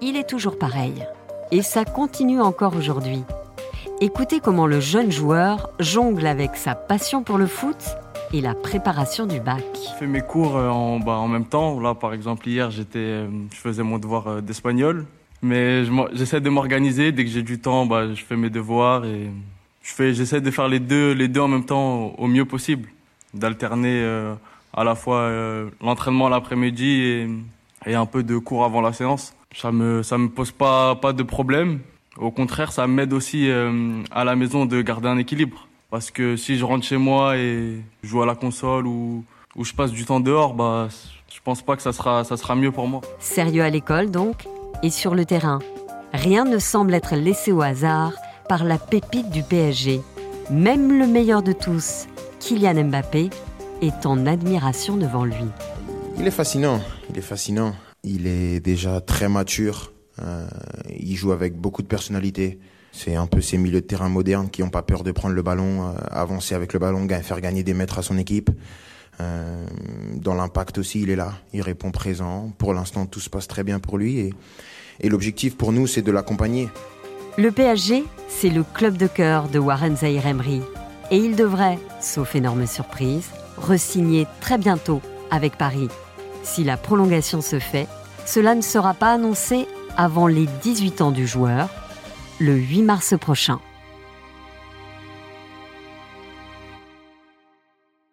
il 0.00 0.16
est 0.16 0.28
toujours 0.28 0.58
pareil. 0.58 1.04
Et 1.50 1.62
ça 1.62 1.84
continue 1.84 2.40
encore 2.40 2.76
aujourd'hui. 2.76 3.24
Écoutez 4.00 4.38
comment 4.38 4.68
le 4.68 4.78
jeune 4.78 5.10
joueur 5.10 5.70
jongle 5.80 6.26
avec 6.26 6.54
sa 6.54 6.76
passion 6.76 7.24
pour 7.24 7.38
le 7.38 7.48
foot 7.48 7.96
et 8.32 8.40
la 8.40 8.54
préparation 8.54 9.26
du 9.26 9.40
bac. 9.40 9.64
Je 9.74 9.98
fais 9.98 10.06
mes 10.06 10.20
cours 10.20 10.56
euh, 10.56 10.68
en, 10.68 10.98
bah, 10.98 11.12
en 11.12 11.28
même 11.28 11.44
temps. 11.44 11.78
Là, 11.80 11.94
par 11.94 12.12
exemple, 12.12 12.48
hier, 12.48 12.70
j'étais, 12.70 12.98
euh, 12.98 13.28
je 13.52 13.56
faisais 13.56 13.82
mon 13.82 13.98
devoir 13.98 14.26
euh, 14.28 14.40
d'espagnol. 14.40 15.06
Mais 15.42 15.84
j'essaie 16.12 16.40
de 16.40 16.48
m'organiser. 16.48 17.12
Dès 17.12 17.24
que 17.24 17.30
j'ai 17.30 17.42
du 17.42 17.60
temps, 17.60 17.86
bah, 17.86 18.12
je 18.14 18.24
fais 18.24 18.36
mes 18.36 18.50
devoirs 18.50 19.04
et 19.04 19.30
je 19.82 19.92
fais, 19.92 20.14
j'essaie 20.14 20.40
de 20.40 20.50
faire 20.50 20.68
les 20.68 20.80
deux, 20.80 21.12
les 21.12 21.28
deux 21.28 21.40
en 21.40 21.48
même 21.48 21.64
temps 21.64 22.14
au 22.18 22.26
mieux 22.26 22.44
possible. 22.44 22.88
D'alterner 23.34 24.02
à 24.72 24.82
la 24.82 24.94
fois 24.94 25.30
l'entraînement 25.82 26.30
l'après-midi 26.30 26.86
et, 26.86 27.28
et, 27.84 27.94
un 27.94 28.06
peu 28.06 28.22
de 28.22 28.38
cours 28.38 28.64
avant 28.64 28.80
la 28.80 28.94
séance. 28.94 29.36
Ça 29.54 29.70
me, 29.72 30.02
ça 30.02 30.16
me 30.16 30.28
pose 30.28 30.52
pas, 30.52 30.94
pas 30.96 31.12
de 31.12 31.22
problème. 31.22 31.80
Au 32.16 32.30
contraire, 32.30 32.72
ça 32.72 32.86
m'aide 32.86 33.12
aussi 33.12 33.50
à 34.10 34.24
la 34.24 34.36
maison 34.36 34.64
de 34.64 34.80
garder 34.80 35.08
un 35.08 35.18
équilibre. 35.18 35.68
Parce 35.96 36.10
que 36.10 36.36
si 36.36 36.58
je 36.58 36.64
rentre 36.66 36.84
chez 36.84 36.98
moi 36.98 37.38
et 37.38 37.80
je 38.02 38.08
joue 38.10 38.20
à 38.20 38.26
la 38.26 38.34
console 38.34 38.86
ou, 38.86 39.24
ou 39.56 39.64
je 39.64 39.72
passe 39.72 39.92
du 39.92 40.04
temps 40.04 40.20
dehors, 40.20 40.52
bah, 40.52 40.88
je 41.34 41.40
pense 41.42 41.62
pas 41.62 41.74
que 41.74 41.80
ça 41.80 41.94
sera, 41.94 42.22
ça 42.22 42.36
sera 42.36 42.54
mieux 42.54 42.70
pour 42.70 42.86
moi. 42.86 43.00
Sérieux 43.18 43.62
à 43.62 43.70
l'école 43.70 44.10
donc, 44.10 44.46
et 44.82 44.90
sur 44.90 45.14
le 45.14 45.24
terrain. 45.24 45.58
Rien 46.12 46.44
ne 46.44 46.58
semble 46.58 46.92
être 46.92 47.16
laissé 47.16 47.50
au 47.50 47.62
hasard 47.62 48.12
par 48.46 48.62
la 48.62 48.76
pépite 48.76 49.30
du 49.30 49.42
PSG. 49.42 50.02
Même 50.50 50.98
le 50.98 51.06
meilleur 51.06 51.42
de 51.42 51.52
tous, 51.52 52.08
Kylian 52.40 52.84
Mbappé, 52.84 53.30
est 53.80 54.04
en 54.04 54.26
admiration 54.26 54.98
devant 54.98 55.24
lui. 55.24 55.46
Il 56.18 56.26
est 56.26 56.30
fascinant, 56.30 56.82
il 57.08 57.16
est 57.16 57.22
fascinant. 57.22 57.74
Il 58.04 58.26
est 58.26 58.60
déjà 58.60 59.00
très 59.00 59.30
mature, 59.30 59.94
euh, 60.18 60.46
il 60.94 61.16
joue 61.16 61.32
avec 61.32 61.56
beaucoup 61.56 61.80
de 61.80 61.88
personnalité. 61.88 62.58
C'est 62.96 63.14
un 63.14 63.26
peu 63.26 63.42
ces 63.42 63.58
milieux 63.58 63.82
de 63.82 63.86
terrain 63.86 64.08
modernes 64.08 64.48
qui 64.48 64.62
n'ont 64.62 64.70
pas 64.70 64.80
peur 64.80 65.04
de 65.04 65.12
prendre 65.12 65.34
le 65.34 65.42
ballon, 65.42 65.90
euh, 65.90 65.92
avancer 66.10 66.54
avec 66.54 66.72
le 66.72 66.78
ballon, 66.78 67.06
faire 67.22 67.40
gagner 67.42 67.62
des 67.62 67.74
mètres 67.74 67.98
à 67.98 68.02
son 68.02 68.16
équipe. 68.16 68.50
Euh, 69.20 69.66
dans 70.14 70.32
l'impact 70.32 70.78
aussi, 70.78 71.02
il 71.02 71.10
est 71.10 71.16
là, 71.16 71.34
il 71.52 71.60
répond 71.60 71.90
présent. 71.90 72.50
Pour 72.56 72.72
l'instant, 72.72 73.04
tout 73.04 73.20
se 73.20 73.28
passe 73.28 73.48
très 73.48 73.64
bien 73.64 73.80
pour 73.80 73.98
lui 73.98 74.32
et, 75.00 75.08
l'objectif 75.10 75.58
pour 75.58 75.72
nous, 75.72 75.86
c'est 75.86 76.00
de 76.00 76.10
l'accompagner. 76.10 76.70
Le 77.36 77.50
PSG, 77.50 78.04
c'est 78.28 78.48
le 78.48 78.64
club 78.64 78.96
de 78.96 79.06
cœur 79.06 79.50
de 79.50 79.58
Warren 79.58 79.94
Zahir 79.94 80.26
Emery. 80.26 80.62
Et 81.10 81.18
il 81.18 81.36
devrait, 81.36 81.78
sauf 82.00 82.34
énorme 82.34 82.66
surprise, 82.66 83.28
resigner 83.58 84.26
très 84.40 84.56
bientôt 84.56 85.02
avec 85.30 85.58
Paris. 85.58 85.88
Si 86.44 86.64
la 86.64 86.78
prolongation 86.78 87.42
se 87.42 87.58
fait, 87.58 87.88
cela 88.24 88.54
ne 88.54 88.62
sera 88.62 88.94
pas 88.94 89.12
annoncé 89.12 89.66
avant 89.98 90.28
les 90.28 90.46
18 90.62 91.02
ans 91.02 91.12
du 91.12 91.26
joueur, 91.26 91.68
le 92.40 92.54
8 92.54 92.82
mars 92.82 93.14
prochain. 93.18 93.60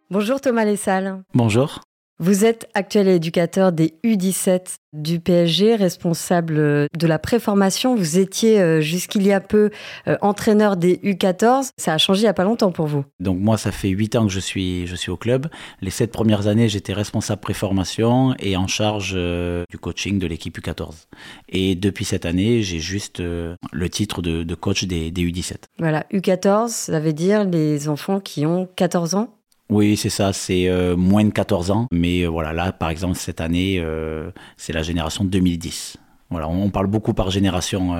Bonjour 0.10 0.39
Thomas 0.39 0.65
Lessal. 0.65 1.24
Bonjour. 1.34 1.82
Vous 2.20 2.46
êtes 2.46 2.70
actuel 2.75 3.08
éducateur 3.08 3.72
des 3.72 3.96
U17 4.03 4.75
du 4.93 5.20
PSG, 5.20 5.75
responsable 5.75 6.88
de 6.96 7.08
la 7.08 7.17
préformation. 7.17 7.96
Vous 7.96 8.20
étiez 8.20 8.62
euh, 8.62 8.82
jusqu'il 8.82 9.24
y 9.24 9.32
a 9.32 9.41
peu 9.41 9.72
euh, 10.08 10.17
entraîneur 10.22 10.77
des 10.77 10.98
U14. 10.98 11.72
Ça 11.77 11.93
a 11.93 11.98
changé 11.98 12.22
il 12.22 12.25
n'y 12.25 12.29
a 12.29 12.34
pas 12.36 12.43
longtemps 12.43 12.72
pour 12.72 12.86
vous. 12.86 13.03
Donc 13.20 13.39
moi, 13.39 13.58
ça 13.58 13.72
fait 13.72 13.89
8 13.89 14.15
ans 14.15 14.27
que 14.27 14.32
je 14.32 14.39
suis, 14.39 14.86
je 14.86 14.96
suis 14.96 15.10
au 15.10 15.17
club. 15.17 15.48
Les 15.82 15.89
7 15.89 16.12
premières 16.12 16.46
années, 16.46 16.70
j'étais 16.70 16.93
responsable 16.93 17.41
préformation 17.41 18.36
et 18.38 18.55
en 18.55 18.67
charge 18.67 19.13
euh, 19.15 19.63
du 19.72 19.79
coaching 19.79 20.20
de 20.20 20.27
l'équipe 20.27 20.55
U14. 20.55 21.08
Et 21.50 21.74
depuis 21.74 22.05
cette 22.05 22.27
année, 22.27 22.62
j'ai 22.62 22.79
juste 22.79 23.20
le 23.20 23.89
titre 23.89 24.22
de, 24.22 24.43
de 24.43 24.55
coach 24.55 24.84
des, 24.84 25.10
des 25.10 25.24
U17. 25.24 25.55
Voilà, 25.79 26.05
U14, 26.13 26.67
ça 26.70 27.00
veut 27.00 27.13
dire 27.13 27.43
les 27.43 27.89
enfants 27.89 28.20
qui 28.20 28.46
ont 28.46 28.70
14 28.75 29.15
ans 29.15 29.36
oui, 29.74 29.98
c'est 29.98 30.12
ça, 30.12 30.34
c'est 30.34 30.68
euh, 30.70 30.96
moins 30.96 31.25
de 31.25 31.32
14 31.32 31.72
ans. 31.72 31.88
Mais 31.92 32.22
euh, 32.22 32.27
voilà, 32.27 32.53
là, 32.53 32.72
par 32.72 32.89
exemple, 32.89 33.15
cette 33.15 33.42
année, 33.42 33.80
euh, 33.80 34.30
c'est 34.56 34.72
la 34.72 34.84
génération 34.84 35.24
2010. 35.24 35.98
Voilà, 36.30 36.48
on 36.48 36.70
parle 36.70 36.88
beaucoup 36.88 37.13
par 37.13 37.30
génération 37.30 37.94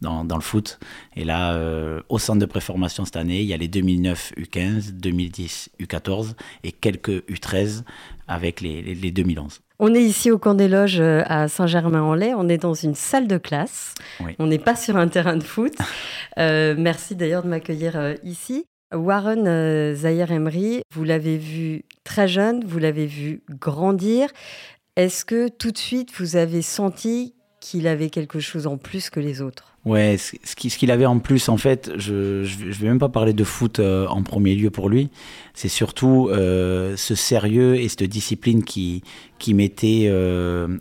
dans, 0.00 0.24
dans, 0.24 0.36
le 0.36 0.42
foot. 0.42 0.78
Et 1.16 1.24
là, 1.24 1.54
au 2.08 2.18
centre 2.18 2.38
de 2.38 2.46
préformation 2.46 3.04
cette 3.04 3.16
année, 3.16 3.42
il 3.42 3.46
y 3.46 3.52
a 3.52 3.58
les 3.58 3.68
2009 3.68 4.32
U15, 4.38 4.92
2010 4.92 5.68
U14 5.78 6.32
et 6.64 6.72
quelques 6.72 7.28
U13 7.28 7.82
avec 8.26 8.62
les, 8.62 8.80
les, 8.80 9.10
2011. 9.10 9.60
On 9.80 9.94
est 9.94 10.02
ici 10.02 10.30
au 10.30 10.38
camp 10.38 10.54
des 10.54 10.68
loges 10.68 11.02
à 11.02 11.46
Saint-Germain-en-Laye. 11.48 12.32
On 12.38 12.48
est 12.48 12.56
dans 12.56 12.72
une 12.72 12.94
salle 12.94 13.26
de 13.28 13.36
classe. 13.36 13.94
On 14.38 14.46
n'est 14.46 14.58
pas 14.58 14.74
sur 14.74 14.96
un 14.96 15.08
terrain 15.08 15.36
de 15.36 15.44
foot. 15.44 15.74
merci 16.38 17.16
d'ailleurs 17.16 17.42
de 17.42 17.48
m'accueillir 17.48 18.14
ici. 18.24 18.64
Warren 18.94 19.46
euh, 19.46 19.94
Zahir 19.94 20.32
Emery, 20.32 20.80
vous 20.94 21.04
l'avez 21.04 21.36
vu 21.36 21.84
très 22.04 22.26
jeune, 22.26 22.64
vous 22.64 22.78
l'avez 22.78 23.06
vu 23.06 23.42
grandir. 23.50 24.30
Est-ce 24.96 25.24
que 25.24 25.48
tout 25.48 25.70
de 25.70 25.78
suite 25.78 26.10
vous 26.18 26.36
avez 26.36 26.62
senti 26.62 27.34
qu'il 27.60 27.86
avait 27.86 28.08
quelque 28.08 28.40
chose 28.40 28.66
en 28.66 28.78
plus 28.78 29.10
que 29.10 29.20
les 29.20 29.42
autres? 29.42 29.74
Ouais, 29.84 30.16
ce 30.18 30.54
qu'il 30.54 30.90
avait 30.90 31.06
en 31.06 31.18
plus, 31.18 31.48
en 31.48 31.56
fait, 31.56 31.92
je 31.96 32.42
ne 32.42 32.72
vais 32.72 32.88
même 32.88 32.98
pas 32.98 33.08
parler 33.08 33.32
de 33.32 33.44
foot 33.44 33.78
euh, 33.78 34.06
en 34.06 34.22
premier 34.22 34.54
lieu 34.54 34.70
pour 34.70 34.88
lui. 34.88 35.08
C'est 35.54 35.68
surtout 35.68 36.28
euh, 36.30 36.96
ce 36.96 37.14
sérieux 37.14 37.76
et 37.76 37.88
cette 37.88 38.02
discipline 38.04 38.64
qui, 38.64 39.02
qui 39.38 39.54
mettait 39.54 40.10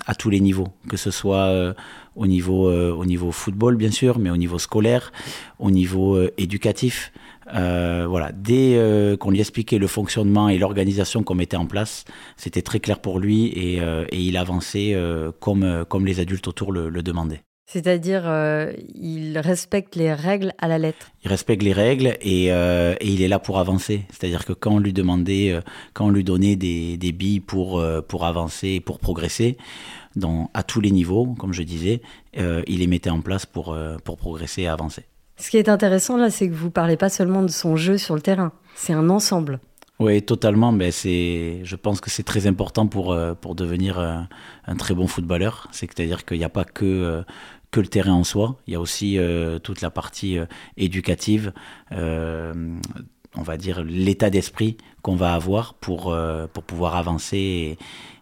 à 0.05 0.15
tous 0.15 0.29
les 0.29 0.39
niveaux, 0.39 0.69
que 0.87 0.97
ce 0.97 1.11
soit 1.11 1.75
au, 2.15 2.27
niveau, 2.27 2.71
au 2.71 3.05
niveau 3.05 3.31
football, 3.31 3.75
bien 3.75 3.91
sûr, 3.91 4.19
mais 4.19 4.29
au 4.29 4.37
niveau 4.37 4.59
scolaire, 4.59 5.11
au 5.59 5.71
niveau 5.71 6.19
éducatif. 6.37 7.11
Euh, 7.53 8.05
voilà, 8.09 8.31
dès 8.33 8.75
euh, 8.75 9.15
qu'on 9.15 9.31
lui 9.31 9.39
expliquait 9.39 9.77
le 9.77 9.87
fonctionnement 9.87 10.49
et 10.49 10.57
l'organisation 10.57 11.23
qu'on 11.23 11.35
mettait 11.35 11.57
en 11.57 11.65
place, 11.65 12.05
c'était 12.35 12.61
très 12.61 12.79
clair 12.79 12.99
pour 12.99 13.19
lui 13.19 13.47
et, 13.47 13.79
euh, 13.81 14.05
il 14.11 14.37
avançait 14.37 14.95
comme, 15.39 15.85
comme 15.87 16.05
les 16.05 16.19
adultes 16.19 16.47
autour 16.47 16.71
le, 16.71 16.91
demandaient. 17.01 17.41
C'est-à-dire, 17.69 18.23
il 18.95 19.37
respecte 19.39 19.95
les 19.95 20.13
règles 20.13 20.53
à 20.57 20.67
la 20.67 20.77
lettre. 20.77 21.11
Il 21.23 21.29
respecte 21.29 21.63
les 21.63 21.73
règles 21.73 22.17
et, 22.21 22.45
il 22.47 23.21
est 23.21 23.27
là 23.27 23.39
pour 23.39 23.59
avancer. 23.59 24.03
C'est-à-dire 24.09 24.45
que 24.45 24.53
quand 24.53 24.75
on 24.75 24.79
lui 24.79 24.93
demandait, 24.93 25.59
quand 25.93 26.07
on 26.07 26.09
lui 26.09 26.23
donnait 26.23 26.55
des, 26.55 26.97
des 26.97 27.11
billes 27.11 27.39
pour, 27.39 27.83
pour 28.07 28.25
avancer, 28.25 28.79
pour 28.79 28.99
progresser, 28.99 29.57
dans, 30.15 30.49
à 30.53 30.63
tous 30.63 30.81
les 30.81 30.91
niveaux, 30.91 31.35
comme 31.37 31.53
je 31.53 31.63
disais, 31.63 32.01
il 32.35 32.79
les 32.79 32.87
mettait 32.87 33.09
en 33.09 33.21
place 33.21 33.45
pour, 33.45 33.77
pour 34.03 34.17
progresser 34.17 34.63
et 34.63 34.67
avancer. 34.67 35.03
Ce 35.37 35.49
qui 35.49 35.57
est 35.57 35.69
intéressant 35.69 36.17
là, 36.17 36.29
c'est 36.29 36.49
que 36.49 36.53
vous 36.53 36.71
parlez 36.71 36.97
pas 36.97 37.09
seulement 37.09 37.43
de 37.43 37.51
son 37.51 37.75
jeu 37.75 37.97
sur 37.97 38.15
le 38.15 38.21
terrain, 38.21 38.51
c'est 38.75 38.93
un 38.93 39.09
ensemble. 39.09 39.59
Oui, 39.99 40.21
totalement. 40.21 40.71
Mais 40.71 40.91
c'est, 40.91 41.61
je 41.63 41.75
pense 41.75 42.01
que 42.01 42.09
c'est 42.09 42.23
très 42.23 42.47
important 42.47 42.87
pour, 42.87 43.11
euh, 43.11 43.33
pour 43.33 43.55
devenir 43.55 43.99
euh, 43.99 44.19
un 44.65 44.75
très 44.75 44.93
bon 44.93 45.07
footballeur. 45.07 45.67
C'est-à-dire 45.71 46.25
qu'il 46.25 46.37
n'y 46.37 46.43
a 46.43 46.49
pas 46.49 46.65
que, 46.65 46.85
euh, 46.85 47.23
que 47.71 47.79
le 47.79 47.87
terrain 47.87 48.13
en 48.13 48.23
soi, 48.23 48.57
il 48.67 48.73
y 48.73 48.75
a 48.75 48.79
aussi 48.79 49.19
toute 49.61 49.81
la 49.81 49.89
partie 49.89 50.37
éducative, 50.77 51.51
on 51.91 53.41
va 53.43 53.57
dire 53.57 53.83
l'état 53.83 54.29
d'esprit 54.29 54.77
qu'on 55.01 55.17
va 55.17 55.33
avoir 55.33 55.73
pour, 55.73 56.15
pour 56.53 56.63
pouvoir 56.63 56.95
avancer 56.95 57.77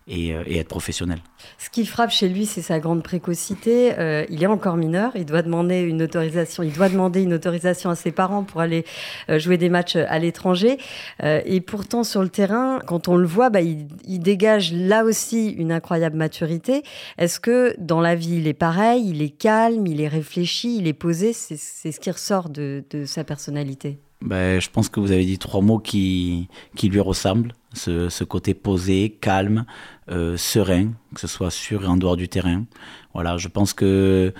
euh, 0.07 0.43
et, 0.45 0.57
être 0.57 0.67
professionnel. 0.67 1.17
Ce 1.57 1.71
qui 1.71 1.83
frappe 1.83 2.11
chez 2.11 2.29
lui, 2.29 2.45
c'est 2.45 2.61
sa 2.61 2.79
grande 2.79 3.01
précocité. 3.01 3.97
Euh, 3.97 4.23
il 4.29 4.43
est 4.43 4.47
encore 4.47 4.77
mineur, 4.77 5.11
il 5.15 5.25
doit 5.25 5.41
demander 5.41 5.81
une 5.81 6.03
autorisation. 6.03 6.61
Il 6.61 6.73
doit 6.73 6.89
demander 6.89 7.23
une 7.23 7.33
autorisation 7.33 7.89
à 7.89 7.95
ses 7.95 8.11
parents 8.11 8.43
pour 8.43 8.61
aller 8.61 8.85
euh, 9.29 9.39
jouer 9.39 9.57
des 9.57 9.69
matchs 9.69 9.95
à 9.95 10.19
l'étranger. 10.19 10.77
et 11.23 11.59
pourtant, 11.61 12.03
sur 12.03 12.21
le 12.21 12.29
terrain, 12.29 12.79
quand 12.85 13.07
on 13.07 13.17
le 13.17 13.25
voit, 13.25 13.49
bah, 13.49 13.61
il, 13.61 13.87
dégage 14.19 14.73
là 14.73 15.03
aussi 15.03 15.49
une 15.49 15.71
incroyable 15.71 16.17
maturité. 16.17 16.83
Est-ce 17.17 17.39
que 17.39 17.75
dans 17.79 18.01
la 18.01 18.13
vie, 18.13 18.35
il 18.35 18.47
est 18.47 18.53
pareil? 18.53 19.09
Il 19.09 19.23
est 19.23 19.29
calme, 19.29 19.87
il 19.87 20.01
est 20.01 20.07
réfléchi, 20.07 20.77
il 20.77 20.87
est 20.87 20.93
posé? 20.93 21.33
C'est 21.33 21.57
ce 21.57 21.99
qui 21.99 22.11
ressort 22.11 22.49
de, 22.49 22.83
de 22.91 23.05
sa 23.05 23.23
personnalité. 23.23 23.97
Ben, 24.21 24.59
je 24.59 24.69
pense 24.69 24.89
que 24.89 24.99
vous 24.99 25.11
avez 25.11 25.25
dit 25.25 25.37
trois 25.37 25.61
mots 25.61 25.79
qui, 25.79 26.47
qui 26.75 26.89
lui 26.89 26.99
ressemblent. 26.99 27.53
Ce, 27.75 28.23
côté 28.23 28.53
posé, 28.53 29.17
calme, 29.21 29.65
euh, 30.09 30.37
serein, 30.37 30.93
que 31.13 31.19
ce 31.19 31.27
soit 31.27 31.51
sur 31.51 31.83
et 31.83 31.87
en 31.87 31.97
dehors 31.97 32.17
du 32.17 32.27
terrain. 32.27 32.65
Voilà, 33.13 33.37
je 33.37 33.47
pense 33.47 33.73
que 33.73 34.33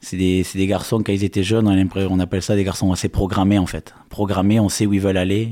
c'est 0.00 0.16
des, 0.16 0.44
des, 0.54 0.66
garçons, 0.66 1.02
quand 1.02 1.12
ils 1.12 1.22
étaient 1.22 1.44
jeunes, 1.44 1.68
on, 1.68 2.18
appelle 2.18 2.42
ça 2.42 2.56
des 2.56 2.64
garçons 2.64 2.90
assez 2.92 3.08
programmés 3.08 3.58
en 3.58 3.66
fait. 3.66 3.94
Programmés, 4.08 4.58
on 4.58 4.68
sait 4.68 4.84
où 4.84 4.92
ils 4.92 5.00
veulent 5.00 5.16
aller. 5.16 5.48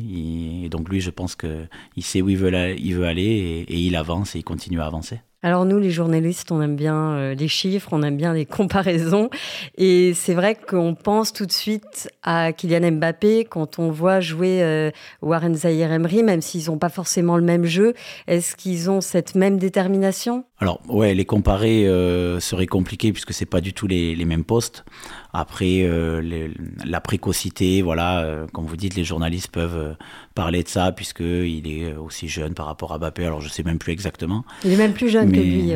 et 0.64 0.68
donc 0.68 0.88
lui, 0.88 1.00
je 1.00 1.10
pense 1.10 1.36
qu'il 1.36 2.02
sait 2.02 2.20
où 2.20 2.28
il 2.28 2.36
veut, 2.36 2.78
il 2.78 2.94
veut 2.94 3.06
aller 3.06 3.64
et, 3.68 3.76
il 3.78 3.94
avance 3.94 4.34
et 4.34 4.40
il 4.40 4.44
continue 4.44 4.80
à 4.80 4.86
avancer. 4.86 5.20
Alors 5.42 5.64
nous, 5.64 5.78
les 5.78 5.90
journalistes, 5.90 6.52
on 6.52 6.60
aime 6.60 6.76
bien 6.76 7.12
euh, 7.12 7.34
les 7.34 7.48
chiffres, 7.48 7.88
on 7.92 8.02
aime 8.02 8.16
bien 8.16 8.34
les 8.34 8.44
comparaisons. 8.46 9.30
Et 9.78 10.12
c'est 10.14 10.34
vrai 10.34 10.54
qu'on 10.54 10.94
pense 10.94 11.32
tout 11.32 11.46
de 11.46 11.52
suite 11.52 12.10
à 12.22 12.52
Kylian 12.52 12.92
Mbappé 12.92 13.46
quand 13.46 13.78
on 13.78 13.90
voit 13.90 14.20
jouer 14.20 14.62
euh, 14.62 14.90
Warren 15.22 15.54
Zahir 15.54 15.92
Emery, 15.92 16.22
même 16.22 16.42
s'ils 16.42 16.66
n'ont 16.66 16.78
pas 16.78 16.90
forcément 16.90 17.38
le 17.38 17.42
même 17.42 17.64
jeu. 17.64 17.94
Est-ce 18.26 18.54
qu'ils 18.54 18.90
ont 18.90 19.00
cette 19.00 19.34
même 19.34 19.58
détermination? 19.58 20.44
Alors 20.58 20.80
ouais, 20.88 21.14
les 21.14 21.24
comparer 21.24 21.86
euh, 21.86 22.38
serait 22.38 22.66
compliqué 22.66 23.10
puisque 23.12 23.32
c'est 23.32 23.46
pas 23.46 23.62
du 23.62 23.72
tout 23.72 23.86
les 23.86 24.24
mêmes 24.26 24.44
postes. 24.44 24.84
Après, 25.32 25.82
euh, 25.82 26.48
la 26.84 27.00
précocité, 27.00 27.82
voilà, 27.82 28.20
euh, 28.20 28.46
comme 28.52 28.66
vous 28.66 28.76
dites, 28.76 28.96
les 28.96 29.04
journalistes 29.04 29.50
peuvent 29.50 29.76
euh, 29.76 29.94
parler 30.34 30.62
de 30.62 30.68
ça 30.68 30.92
puisqu'il 30.92 31.66
est 31.66 31.94
aussi 31.94 32.28
jeune 32.28 32.54
par 32.54 32.66
rapport 32.66 32.92
à 32.92 32.98
Mbappé. 32.98 33.24
Alors, 33.26 33.40
je 33.40 33.48
sais 33.48 33.62
même 33.62 33.78
plus 33.78 33.92
exactement. 33.92 34.44
Il 34.64 34.72
est 34.72 34.76
même 34.76 34.92
plus 34.92 35.08
jeune 35.08 35.30
que 35.30 35.40
lui 35.40 35.72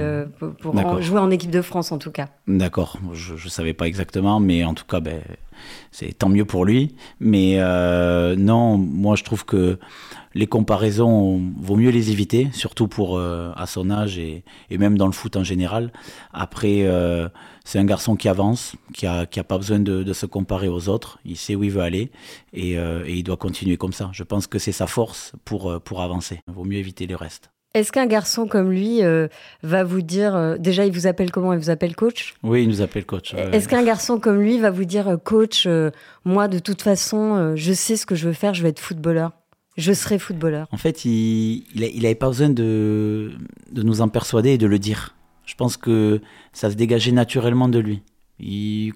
pour 0.61 1.03
jouer 1.03 1.21
en 1.21 1.31
équipe 1.31 1.51
de 1.51 1.63
France, 1.63 1.93
en 1.93 1.99
tout 1.99 2.11
cas. 2.11 2.29
D'accord, 2.49 2.99
je 3.13 3.35
ne 3.35 3.49
savais 3.49 3.75
pas 3.75 3.87
exactement, 3.87 4.41
mais 4.41 4.65
en 4.65 4.75
tout 4.75 4.87
cas, 4.87 5.01
ben, 5.01 5.21
c'est 5.91 6.19
tant 6.19 6.29
mieux 6.29 6.45
pour 6.45 6.65
lui. 6.65 6.95
Mais 7.21 7.59
non, 8.37 8.79
moi, 8.79 9.17
je 9.17 9.25
trouve 9.25 9.45
que 9.45 9.79
les 10.35 10.47
comparaisons, 10.49 11.41
vaut 11.61 11.77
mieux 11.77 11.91
les 11.91 12.11
éviter, 12.11 12.49
surtout 12.53 12.89
pour 12.89 13.21
à 13.21 13.67
son 13.67 13.91
âge 13.91 14.19
et, 14.19 14.45
et, 14.71 14.79
même 14.79 14.99
dans 14.99 15.07
le 15.07 15.13
foot 15.13 15.37
en 15.37 15.45
général. 15.45 15.93
Après 16.33 16.85
c'est 17.65 17.79
un 17.79 17.85
garçon 17.85 18.15
qui 18.15 18.29
avance, 18.29 18.77
qui 18.93 19.07
a, 19.07 19.25
qui 19.27 19.41
a 19.41 19.45
pas 19.45 19.57
besoin 19.57 19.81
de, 19.81 20.03
de, 20.03 20.13
se 20.13 20.27
comparer 20.27 20.69
aux 20.69 20.89
autres. 20.89 21.19
Il 21.25 21.37
sait 21.37 21.55
où 21.55 21.65
il 21.65 21.71
veut 21.71 21.81
aller 21.81 22.13
et, 22.53 22.79
euh, 22.79 23.05
et 23.07 23.15
il 23.15 23.23
doit 23.23 23.39
continuer 23.39 23.79
comme 23.79 23.95
ça. 23.95 24.11
Je 24.13 24.23
pense 24.23 24.47
que 24.47 24.59
c'est 24.59 24.73
sa 24.73 24.87
force 24.87 25.33
pour, 25.45 25.71
euh, 25.71 25.81
pour 25.81 26.03
avancer. 26.03 26.41
Vaut 26.47 26.65
mieux 26.65 26.79
éviter 26.79 27.07
le 27.07 27.17
reste. 27.17 27.54
Est-ce 27.75 27.91
qu'un 27.91 28.07
garçon 28.07 28.47
comme 28.47 28.71
lui 28.71 29.03
euh, 29.03 29.27
va 29.63 29.83
vous 29.83 30.01
dire 30.01 30.37
euh, 30.37 30.57
déjà 30.59 30.87
il 30.87 30.93
vous 30.93 31.07
appelle 31.07 31.31
comment? 31.31 31.53
Il 31.53 31.59
vous 31.59 31.71
appelle 31.71 31.97
coach? 31.97 32.35
Oui, 32.43 32.63
il 32.63 32.69
nous 32.69 32.81
appelle 32.83 33.05
coach. 33.05 33.35
Est-ce 33.35 33.69
qu'un 33.69 33.85
garçon 33.85 34.19
comme 34.21 34.41
lui 34.41 34.59
va 34.59 34.71
vous 34.71 34.85
dire 34.85 35.19
coach 35.25 35.69
Moi, 36.25 36.49
de 36.49 36.59
toute 36.61 36.83
façon, 36.83 37.55
je 37.57 37.73
sais 37.73 37.97
ce 37.97 38.07
que 38.07 38.15
je 38.15 38.29
veux 38.29 38.33
faire. 38.33 38.55
Je 38.55 38.63
vais 38.63 38.69
être 38.69 38.81
footballeur. 38.81 39.33
Je 39.77 39.93
serai 39.93 40.21
footballeur. 40.21 40.69
En 40.71 40.77
fait, 40.77 41.05
il 41.05 41.65
n'avait 41.77 42.15
pas 42.15 42.29
besoin 42.29 42.49
de, 42.49 43.33
de 43.73 43.83
nous 43.83 44.01
en 44.01 44.09
persuader 44.09 44.51
et 44.51 44.59
de 44.59 44.67
le 44.67 44.79
dire. 44.79 45.17
Je 45.45 45.55
pense 45.55 45.77
que 45.77 46.21
ça 46.53 46.71
se 46.71 46.77
dégageait 46.77 47.13
naturellement 47.13 47.69
de 47.69 47.81
lui. 47.81 48.03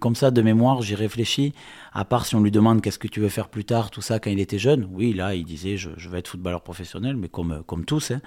Comme 0.00 0.16
ça, 0.16 0.30
de 0.30 0.42
mémoire, 0.42 0.82
j'y 0.82 0.94
réfléchis. 0.94 1.52
À 1.92 2.04
part 2.04 2.26
si 2.26 2.34
on 2.34 2.42
lui 2.42 2.50
demande 2.50 2.82
qu'est-ce 2.82 2.98
que 2.98 3.08
tu 3.08 3.20
veux 3.20 3.28
faire 3.28 3.48
plus 3.48 3.64
tard, 3.64 3.90
tout 3.90 4.02
ça, 4.02 4.18
quand 4.18 4.30
il 4.30 4.40
était 4.40 4.58
jeune. 4.58 4.88
Oui, 4.92 5.12
là, 5.12 5.34
il 5.34 5.44
disait 5.44 5.76
je, 5.76 5.90
je 5.96 6.08
vais 6.08 6.18
être 6.18 6.28
footballeur 6.28 6.62
professionnel, 6.62 7.16
mais 7.16 7.28
comme, 7.28 7.62
comme 7.66 7.84
tous. 7.84 8.10
Hein. 8.10 8.20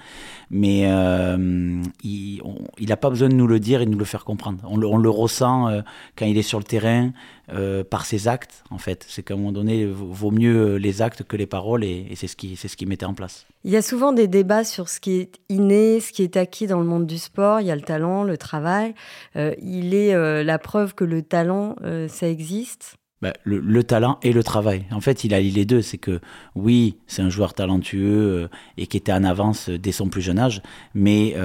Mais 0.50 0.84
euh, 0.86 1.82
il 2.04 2.42
n'a 2.88 2.98
pas 2.98 3.10
besoin 3.10 3.30
de 3.30 3.36
nous 3.36 3.48
le 3.48 3.60
dire 3.60 3.82
et 3.82 3.86
de 3.86 3.92
nous 3.92 4.00
le 4.00 4.06
faire 4.06 4.26
comprendre. 4.26 4.60
On 4.64 4.78
le, 4.78 5.10
ressent 5.10 5.68
euh, 5.68 5.82
quand 6.16 6.26
il 6.26 6.38
est 6.38 6.44
sur 6.44 6.60
le 6.60 6.66
terrain, 6.66 7.12
euh, 7.54 7.84
par 7.84 8.06
ses 8.06 8.28
actes, 8.28 8.64
en 8.70 8.78
fait. 8.78 9.06
C'est 9.08 9.24
qu'à 9.24 9.34
un 9.34 9.38
moment 9.38 9.52
donné, 9.52 9.86
vaut 9.86 10.32
mieux 10.32 10.78
les 10.78 11.02
actes 11.02 11.24
que 11.24 11.36
les 11.36 11.48
paroles, 11.48 11.84
et, 11.84 12.08
c'est 12.16 12.28
ce 12.28 12.36
qui, 12.36 12.56
c'est 12.56 12.68
ce 12.68 12.78
qui 12.78 12.86
mettait 12.86 13.06
en 13.06 13.14
place. 13.14 13.46
Il 13.64 13.72
y 13.72 13.78
a 13.78 13.84
souvent 13.84 14.12
des 14.12 14.28
débats 14.28 14.64
sur 14.64 14.90
ce 14.90 15.00
qui 15.00 15.20
est 15.20 15.40
inné, 15.50 16.00
ce 16.00 16.12
qui 16.12 16.24
est 16.24 16.36
acquis 16.36 16.66
dans 16.66 16.80
le 16.80 16.86
monde 16.86 17.06
du 17.06 17.20
sport. 17.20 17.62
Il 17.62 17.68
y 17.68 17.72
a 17.72 17.76
le 17.76 17.82
talent, 17.82 18.24
le 18.24 18.38
travail. 18.38 18.96
Euh, 19.36 19.54
il 19.62 19.94
est 19.94 20.16
euh, 20.16 20.44
la 20.44 20.58
preuve 20.58 20.96
que 20.96 21.04
le 21.04 21.22
talent, 21.22 21.76
euh, 21.84 22.08
ça 22.08 22.28
existe. 22.28 22.96
Bah, 23.22 23.34
le, 23.44 23.60
le, 23.60 23.84
talent 23.84 24.18
et 24.24 24.34
le 24.34 24.44
travail. 24.44 24.86
En 24.90 25.00
fait, 25.00 25.24
il 25.24 25.36
a 25.36 25.40
les 25.40 25.66
deux. 25.66 25.84
C'est 25.84 26.00
que 26.00 26.20
oui, 26.56 26.98
c'est 27.06 27.22
un 27.22 27.30
joueur 27.30 27.54
talentueux 27.54 28.50
et 28.78 28.88
qui 28.88 28.98
était 28.98 29.14
en 29.14 29.24
avance 29.24 29.70
dès 29.70 29.92
son 29.92 30.08
plus 30.08 30.24
jeune 30.24 30.40
âge, 30.40 30.64
mais 30.96 31.36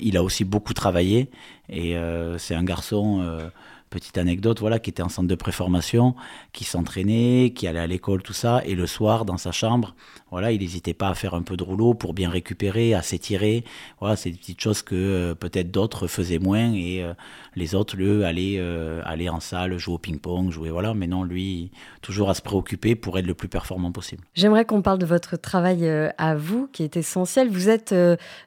il 0.00 0.16
a 0.16 0.22
aussi 0.22 0.44
beaucoup 0.44 0.72
travaillé 0.72 1.30
et 1.68 1.96
c'est 2.38 2.54
un 2.54 2.64
garçon 2.64 3.50
petite 3.90 4.18
anecdote, 4.18 4.60
voilà, 4.60 4.78
qui 4.78 4.90
était 4.90 5.02
en 5.02 5.08
centre 5.08 5.28
de 5.28 5.34
préformation, 5.34 6.14
qui 6.52 6.64
s'entraînait, 6.64 7.52
qui 7.54 7.66
allait 7.66 7.80
à 7.80 7.86
l'école, 7.86 8.22
tout 8.22 8.32
ça, 8.32 8.62
et 8.64 8.74
le 8.74 8.86
soir, 8.86 9.24
dans 9.24 9.36
sa 9.36 9.52
chambre, 9.52 9.94
voilà, 10.36 10.52
il 10.52 10.60
n'hésitait 10.60 10.92
pas 10.92 11.08
à 11.08 11.14
faire 11.14 11.32
un 11.32 11.40
peu 11.40 11.56
de 11.56 11.62
rouleau 11.62 11.94
pour 11.94 12.12
bien 12.12 12.28
récupérer, 12.28 12.92
à 12.92 13.00
s'étirer. 13.00 13.64
Voilà, 14.00 14.16
c'est 14.16 14.28
des 14.28 14.36
petites 14.36 14.60
choses 14.60 14.82
que 14.82 14.94
euh, 14.94 15.34
peut-être 15.34 15.70
d'autres 15.70 16.08
faisaient 16.08 16.38
moins, 16.38 16.74
et 16.74 17.02
euh, 17.02 17.14
les 17.54 17.74
autres, 17.74 17.96
eux, 17.98 18.22
allaient, 18.22 18.56
euh, 18.58 19.00
aller 19.06 19.30
en 19.30 19.40
salle, 19.40 19.78
jouer 19.78 19.94
au 19.94 19.98
ping-pong, 19.98 20.50
jouer, 20.50 20.68
voilà, 20.68 20.92
mais 20.92 21.06
non, 21.06 21.24
lui, 21.24 21.70
toujours 22.02 22.28
à 22.28 22.34
se 22.34 22.42
préoccuper 22.42 22.96
pour 22.96 23.18
être 23.18 23.24
le 23.24 23.32
plus 23.32 23.48
performant 23.48 23.92
possible. 23.92 24.24
J'aimerais 24.34 24.66
qu'on 24.66 24.82
parle 24.82 24.98
de 24.98 25.06
votre 25.06 25.38
travail 25.38 25.88
à 26.18 26.34
vous, 26.36 26.68
qui 26.70 26.82
est 26.82 26.98
essentiel. 26.98 27.48
Vous 27.48 27.70
êtes 27.70 27.94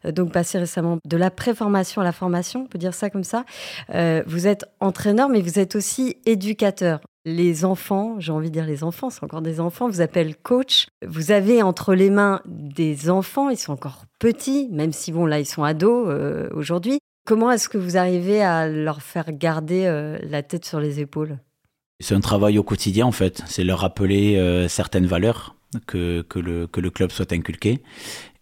donc 0.05 0.31
passé 0.31 0.59
récemment 0.59 0.99
de 1.03 1.17
la 1.17 1.31
préformation 1.31 2.01
à 2.01 2.03
la 2.03 2.11
formation, 2.11 2.65
on 2.65 2.67
peut 2.67 2.77
dire 2.77 2.93
ça 2.93 3.09
comme 3.09 3.23
ça. 3.23 3.45
vous 4.27 4.45
êtes 4.45 4.65
entraîneur, 4.79 5.27
mais 5.27 5.41
vous 5.41 5.57
êtes 5.57 5.75
aussi 5.75 6.17
éducateur. 6.27 6.99
Les 7.25 7.65
enfants, 7.65 8.15
j'ai 8.19 8.31
envie 8.31 8.47
de 8.49 8.53
dire 8.53 8.65
les 8.65 8.83
enfants, 8.83 9.09
c'est 9.09 9.23
encore 9.23 9.41
des 9.41 9.59
enfants, 9.59 9.89
vous 9.89 10.01
appellent 10.01 10.37
coach. 10.37 10.87
Vous 11.05 11.31
avez 11.31 11.61
entre 11.61 11.93
les 11.93 12.09
mains 12.09 12.41
des 12.45 13.09
enfants, 13.09 13.49
ils 13.49 13.57
sont 13.57 13.73
encore 13.73 14.05
petits, 14.19 14.69
même 14.71 14.93
si 14.93 15.11
bon 15.11 15.25
là 15.25 15.39
ils 15.39 15.45
sont 15.45 15.63
ados 15.63 16.07
euh, 16.07 16.49
aujourd'hui. 16.53 16.99
Comment 17.25 17.51
est-ce 17.51 17.67
que 17.67 17.77
vous 17.77 17.97
arrivez 17.97 18.41
à 18.41 18.67
leur 18.67 19.01
faire 19.01 19.33
garder 19.33 19.85
euh, 19.85 20.17
la 20.23 20.43
tête 20.43 20.63
sur 20.65 20.79
les 20.79 21.01
épaules? 21.01 21.39
C'est 21.99 22.15
un 22.15 22.21
travail 22.21 22.57
au 22.57 22.63
quotidien 22.63 23.05
en 23.05 23.11
fait, 23.11 23.43
c'est 23.45 23.65
leur 23.65 23.79
rappeler 23.79 24.37
euh, 24.37 24.69
certaines 24.69 25.05
valeurs 25.05 25.55
que, 25.87 26.21
que, 26.21 26.39
le, 26.39 26.67
que 26.67 26.79
le 26.79 26.89
club 26.89 27.11
soit 27.11 27.33
inculqué 27.33 27.83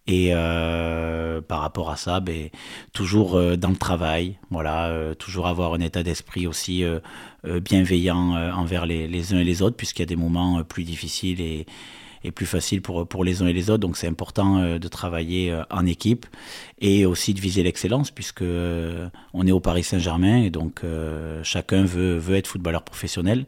et 0.08 0.30
euh, 0.32 1.42
par 1.42 1.60
rapport 1.60 1.90
à 1.90 1.96
ça, 1.96 2.20
ben, 2.20 2.48
toujours 2.94 3.36
euh, 3.36 3.56
dans 3.56 3.68
le 3.68 3.76
travail, 3.76 4.38
voilà, 4.50 4.88
euh, 4.88 5.12
toujours 5.14 5.46
avoir 5.46 5.74
un 5.74 5.80
état 5.80 6.02
d'esprit 6.02 6.46
aussi 6.46 6.82
euh, 6.82 6.98
euh, 7.46 7.60
bienveillant 7.60 8.34
euh, 8.34 8.50
envers 8.52 8.86
les, 8.86 9.06
les, 9.06 9.34
uns 9.34 9.38
et 9.38 9.44
les 9.44 9.60
autres, 9.60 9.76
puisqu'il 9.76 10.00
y 10.00 10.04
a 10.04 10.06
des 10.06 10.16
moments 10.16 10.64
plus 10.64 10.84
difficiles 10.84 11.42
et, 11.42 11.66
et, 12.24 12.32
plus 12.32 12.46
faciles 12.46 12.80
pour, 12.80 13.06
pour 13.06 13.22
les 13.22 13.42
uns 13.42 13.48
et 13.48 13.52
les 13.52 13.68
autres. 13.68 13.82
Donc 13.82 13.98
c'est 13.98 14.06
important 14.08 14.78
de 14.78 14.88
travailler 14.88 15.54
en 15.68 15.84
équipe 15.84 16.24
et 16.78 17.04
aussi 17.04 17.34
de 17.34 17.40
viser 17.40 17.62
l'excellence, 17.62 18.10
puisque 18.10 18.42
on 18.42 19.46
est 19.46 19.52
au 19.52 19.60
Paris 19.60 19.84
Saint-Germain 19.84 20.42
et 20.42 20.50
donc 20.50 20.82
chacun 21.42 21.84
veut, 21.84 22.16
veut 22.16 22.36
être 22.36 22.46
footballeur 22.48 22.82
professionnel. 22.82 23.46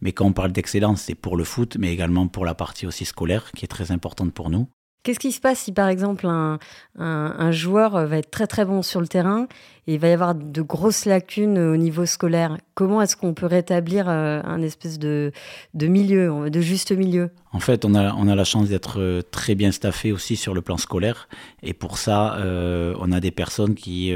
Mais 0.00 0.12
quand 0.12 0.26
on 0.26 0.32
parle 0.32 0.50
d'excellence, 0.50 1.02
c'est 1.02 1.14
pour 1.14 1.36
le 1.36 1.44
foot, 1.44 1.76
mais 1.78 1.92
également 1.92 2.26
pour 2.26 2.44
la 2.44 2.54
partie 2.54 2.86
aussi 2.86 3.04
scolaire, 3.04 3.52
qui 3.52 3.64
est 3.64 3.68
très 3.68 3.92
importante 3.92 4.32
pour 4.32 4.50
nous. 4.50 4.66
Qu'est-ce 5.02 5.18
qui 5.18 5.32
se 5.32 5.40
passe 5.40 5.60
si 5.60 5.72
par 5.72 5.88
exemple 5.88 6.26
un, 6.26 7.50
joueur 7.52 8.06
va 8.06 8.18
être 8.18 8.30
très 8.30 8.46
très 8.46 8.66
bon 8.66 8.82
sur 8.82 9.00
le 9.00 9.08
terrain 9.08 9.46
et 9.86 9.94
il 9.94 9.98
va 9.98 10.08
y 10.08 10.12
avoir 10.12 10.34
de 10.34 10.60
grosses 10.60 11.06
lacunes 11.06 11.58
au 11.58 11.76
niveau 11.76 12.04
scolaire? 12.04 12.58
Comment 12.74 13.00
est-ce 13.00 13.16
qu'on 13.16 13.32
peut 13.32 13.46
rétablir 13.46 14.08
euh, 14.08 14.42
un 14.44 14.60
espèce 14.60 14.98
de, 14.98 15.32
milieu, 15.74 16.50
de 16.50 16.60
juste 16.60 16.92
milieu? 16.92 17.30
En 17.52 17.60
fait, 17.60 17.84
on 17.84 17.94
a, 17.94 18.14
on 18.14 18.28
a 18.28 18.34
la 18.34 18.44
chance 18.44 18.68
d'être 18.68 19.00
euh, 19.00 19.22
très 19.22 19.54
bien 19.54 19.72
staffé 19.72 20.12
aussi 20.12 20.36
sur 20.36 20.52
le 20.52 20.60
plan 20.60 20.76
scolaire 20.76 21.28
et 21.62 21.72
pour 21.72 21.96
ça, 21.96 22.34
euh, 22.36 22.94
on 23.00 23.10
a 23.10 23.20
des 23.20 23.30
personnes 23.30 23.74
qui 23.74 24.12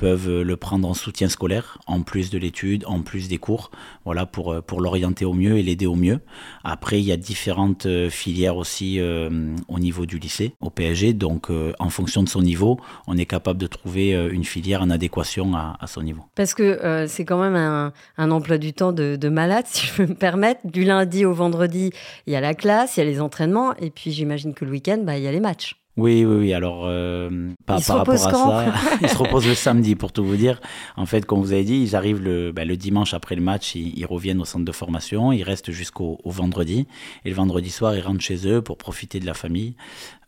peuvent 0.00 0.40
le 0.40 0.56
prendre 0.56 0.88
en 0.88 0.94
soutien 0.94 1.28
scolaire, 1.28 1.76
en 1.86 2.00
plus 2.00 2.30
de 2.30 2.38
l'étude, 2.38 2.86
en 2.86 3.02
plus 3.02 3.28
des 3.28 3.36
cours, 3.36 3.70
voilà, 4.06 4.24
pour, 4.24 4.50
euh, 4.50 4.62
pour 4.62 4.80
l'orienter 4.80 5.26
au 5.26 5.34
mieux 5.34 5.58
et 5.58 5.62
l'aider 5.62 5.84
au 5.84 5.94
mieux. 5.94 6.20
Après, 6.64 6.98
il 7.00 7.04
y 7.04 7.12
a 7.12 7.18
différentes 7.18 7.84
euh, 7.84 8.08
filières 8.08 8.56
aussi 8.56 8.98
euh, 8.98 9.54
au 9.68 9.78
niveau 9.78 10.06
du 10.06 10.18
lycée, 10.18 10.54
au 10.60 10.70
PSG, 10.70 11.12
donc 11.12 11.50
euh, 11.50 11.74
en 11.78 11.90
fonction 11.90 12.22
de 12.22 12.30
son 12.30 12.40
niveau, 12.40 12.80
on 13.06 13.18
est 13.18 13.26
capable 13.26 13.60
de 13.60 13.66
trouver 13.66 14.14
euh, 14.14 14.30
une 14.32 14.44
filière 14.44 14.80
en 14.80 14.88
adéquation 14.88 15.54
à, 15.54 15.86
son 15.86 16.02
niveau. 16.02 16.22
Parce 16.34 16.54
que 16.54 16.62
euh, 16.62 17.06
c'est 17.06 17.26
quand 17.26 17.38
même 17.38 17.56
un, 18.16 18.30
emploi 18.30 18.56
du 18.56 18.72
temps 18.72 18.92
de, 18.92 19.16
de 19.16 19.28
malade, 19.28 19.66
si 19.68 19.86
je 19.86 19.92
peux 19.92 20.06
me 20.06 20.14
permettre. 20.14 20.60
Du 20.64 20.84
lundi 20.84 21.26
au 21.26 21.34
vendredi, 21.34 21.92
il 22.26 22.32
y 22.32 22.36
a 22.36 22.40
la 22.40 22.54
classe, 22.54 22.96
il 22.96 23.00
y 23.00 23.02
a 23.02 23.06
les 23.06 23.20
entraînements, 23.20 23.76
et 23.76 23.90
puis 23.90 24.12
j'imagine 24.12 24.54
que 24.54 24.64
le 24.64 24.70
week-end, 24.70 25.02
bah, 25.04 25.18
il 25.18 25.24
y 25.24 25.28
a 25.28 25.32
les 25.32 25.40
matchs. 25.40 25.79
Oui, 26.00 26.24
oui, 26.24 26.36
oui. 26.36 26.54
Alors, 26.54 26.84
euh, 26.86 27.50
par, 27.66 27.78
par 27.84 27.98
rapport 27.98 28.14
à 28.14 28.18
ça, 28.18 28.72
ils 29.02 29.08
se 29.10 29.18
reposent 29.18 29.46
le 29.46 29.54
samedi, 29.54 29.96
pour 29.96 30.12
tout 30.12 30.24
vous 30.24 30.36
dire. 30.36 30.58
En 30.96 31.04
fait, 31.04 31.26
comme 31.26 31.40
vous 31.40 31.52
avez 31.52 31.64
dit, 31.64 31.82
ils 31.82 31.94
arrivent 31.94 32.22
le, 32.22 32.52
ben, 32.52 32.66
le 32.66 32.78
dimanche 32.78 33.12
après 33.12 33.34
le 33.34 33.42
match, 33.42 33.74
ils, 33.74 33.98
ils, 33.98 34.06
reviennent 34.06 34.40
au 34.40 34.46
centre 34.46 34.64
de 34.64 34.72
formation, 34.72 35.30
ils 35.30 35.42
restent 35.42 35.72
jusqu'au 35.72 36.18
vendredi. 36.24 36.86
Et 37.26 37.28
le 37.28 37.34
vendredi 37.34 37.68
soir, 37.68 37.94
ils 37.94 38.00
rentrent 38.00 38.22
chez 38.22 38.48
eux 38.48 38.62
pour 38.62 38.78
profiter 38.78 39.20
de 39.20 39.26
la 39.26 39.34
famille 39.34 39.74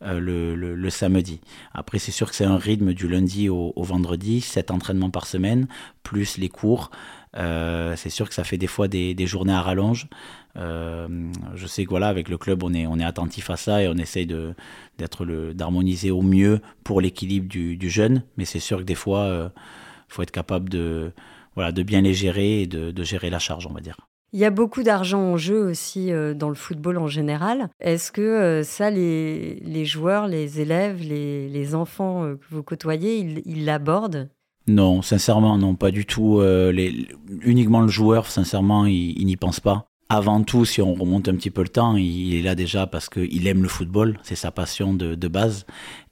euh, 0.03 0.19
le, 0.19 0.53
le, 0.55 0.75
le, 0.75 0.89
samedi. 0.91 1.41
Après, 1.73 1.97
c'est 1.97 2.11
sûr 2.11 2.29
que 2.29 2.35
c'est 2.35 2.45
un 2.45 2.57
rythme 2.57 2.93
du 2.93 3.07
lundi 3.07 3.49
au, 3.49 3.73
au 3.75 3.83
vendredi, 3.83 4.41
sept 4.41 4.69
entraînements 4.69 5.09
par 5.09 5.25
semaine, 5.25 5.67
plus 6.03 6.37
les 6.37 6.49
cours. 6.49 6.91
Euh, 7.35 7.95
c'est 7.95 8.09
sûr 8.09 8.27
que 8.27 8.35
ça 8.35 8.43
fait 8.43 8.57
des 8.57 8.67
fois 8.67 8.87
des, 8.87 9.27
journées 9.27 9.53
à 9.53 9.61
rallonge. 9.61 10.07
Euh, 10.55 11.07
je 11.55 11.67
sais 11.67 11.83
que 11.83 11.89
voilà, 11.89 12.07
avec 12.07 12.29
le 12.29 12.37
club, 12.37 12.63
on 12.63 12.73
est, 12.73 12.85
on 12.85 12.99
est 12.99 13.03
attentif 13.03 13.49
à 13.49 13.57
ça 13.57 13.81
et 13.81 13.87
on 13.87 13.95
essaye 13.95 14.25
de, 14.25 14.53
d'être 14.97 15.25
le, 15.25 15.53
d'harmoniser 15.53 16.11
au 16.11 16.21
mieux 16.21 16.61
pour 16.83 17.01
l'équilibre 17.01 17.47
du, 17.47 17.89
jeune. 17.89 18.23
Mais 18.37 18.45
c'est 18.45 18.59
sûr 18.59 18.79
que 18.79 18.83
des 18.83 18.95
fois, 18.95 19.25
il 19.25 19.31
euh, 19.31 19.49
faut 20.07 20.21
être 20.21 20.31
capable 20.31 20.69
de, 20.69 21.11
voilà, 21.55 21.71
de 21.71 21.83
bien 21.83 22.01
les 22.01 22.13
gérer 22.13 22.61
et 22.61 22.67
de, 22.67 23.03
gérer 23.03 23.29
la 23.29 23.39
charge, 23.39 23.67
on 23.67 23.73
va 23.73 23.81
dire. 23.81 23.97
Il 24.35 24.39
y 24.39 24.45
a 24.45 24.49
beaucoup 24.49 24.81
d'argent 24.81 25.19
en 25.19 25.37
jeu 25.37 25.61
aussi 25.61 26.11
dans 26.35 26.49
le 26.49 26.55
football 26.55 26.97
en 26.97 27.07
général. 27.07 27.69
Est-ce 27.79 28.11
que 28.11 28.63
ça, 28.63 28.89
les, 28.89 29.85
joueurs, 29.85 30.27
les 30.27 30.59
élèves, 30.59 31.03
les, 31.03 31.47
les 31.49 31.75
enfants 31.75 32.35
que 32.35 32.45
vous 32.49 32.63
côtoyez, 32.63 33.19
ils 33.45 33.63
l'abordent? 33.63 34.29
Non, 34.67 35.01
sincèrement, 35.01 35.57
non, 35.57 35.75
pas 35.75 35.91
du 35.91 36.05
tout. 36.05 36.41
les, 36.41 37.07
uniquement 37.41 37.81
le 37.81 37.89
joueur, 37.89 38.27
sincèrement, 38.27 38.85
il, 38.85 39.25
n'y 39.25 39.35
pense 39.35 39.59
pas 39.59 39.89
avant 40.09 40.43
tout, 40.43 40.63
si 40.63 40.81
on 40.81 40.93
remonte 40.93 41.27
un 41.27 41.35
petit 41.35 41.49
peu 41.49 41.63
le 41.63 41.69
temps, 41.69 41.95
il 41.95 42.35
est 42.35 42.41
là 42.43 42.53
déjà 42.53 42.85
parce 42.85 43.09
qu'il 43.09 43.47
aime 43.47 43.63
le 43.63 43.67
football, 43.67 44.19
c'est 44.21 44.35
sa 44.35 44.51
passion 44.51 44.93
de, 44.93 45.27
base, 45.27 45.65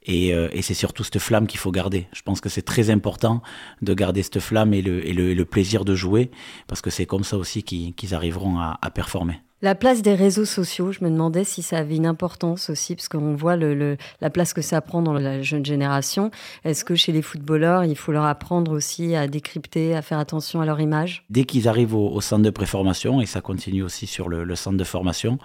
euh, 0.08 0.48
et, 0.52 0.62
c'est 0.62 0.74
surtout 0.74 1.04
cette 1.04 1.20
flamme 1.20 1.46
qu'il 1.46 1.60
faut 1.60 1.70
garder. 1.70 2.08
Je 2.12 2.22
pense 2.22 2.40
que 2.40 2.48
c'est 2.48 2.62
très 2.62 2.90
important 2.90 3.42
de 3.80 3.94
garder 3.94 4.22
cette 4.22 4.40
flamme 4.40 4.74
et 4.74 4.82
le, 4.82 5.44
plaisir 5.44 5.84
de 5.84 5.94
jouer, 5.94 6.30
parce 6.66 6.80
que 6.80 6.90
c'est 6.90 7.06
comme 7.06 7.24
ça 7.24 7.36
aussi 7.36 7.62
qu'ils 7.62 8.14
arriveront 8.14 8.58
à 8.58 8.90
performer. 8.92 9.40
La 9.64 9.76
place 9.76 10.02
des 10.02 10.16
réseaux 10.16 10.44
sociaux, 10.44 10.90
je 10.90 11.04
me 11.04 11.08
demandais 11.08 11.44
si 11.44 11.62
ça 11.62 11.78
avait 11.78 11.94
une 11.94 12.06
importance 12.06 12.68
aussi, 12.68 12.96
parce 12.96 13.06
qu'on 13.06 13.36
voit 13.36 13.54
la 13.54 14.30
place 14.30 14.54
que 14.54 14.60
ça 14.60 14.80
prend 14.80 15.02
dans 15.02 15.12
la 15.12 15.40
jeune 15.40 15.64
génération. 15.64 16.32
Est-ce 16.64 16.84
que 16.84 16.96
chez 16.96 17.12
les 17.12 17.22
footballeurs, 17.22 17.84
il 17.84 17.94
faut 17.94 18.10
leur 18.10 18.24
apprendre 18.24 18.72
aussi 18.72 19.14
à 19.14 19.28
décrypter, 19.28 19.94
à 19.94 20.02
faire 20.02 20.18
attention 20.18 20.60
à 20.60 20.66
leur 20.66 20.80
image? 20.80 21.24
Dès 21.30 21.44
qu'ils 21.44 21.68
arrivent 21.68 21.94
au, 21.94 22.20
centre 22.20 22.42
de 22.42 22.50
préformation, 22.50 23.20
et 23.20 23.26
ça 23.26 23.40
continue 23.40 23.84
aussi 23.84 24.08
sur 24.08 24.28
le, 24.28 24.56
centre 24.56 24.76
de 24.76 24.82
formation, 24.82 25.38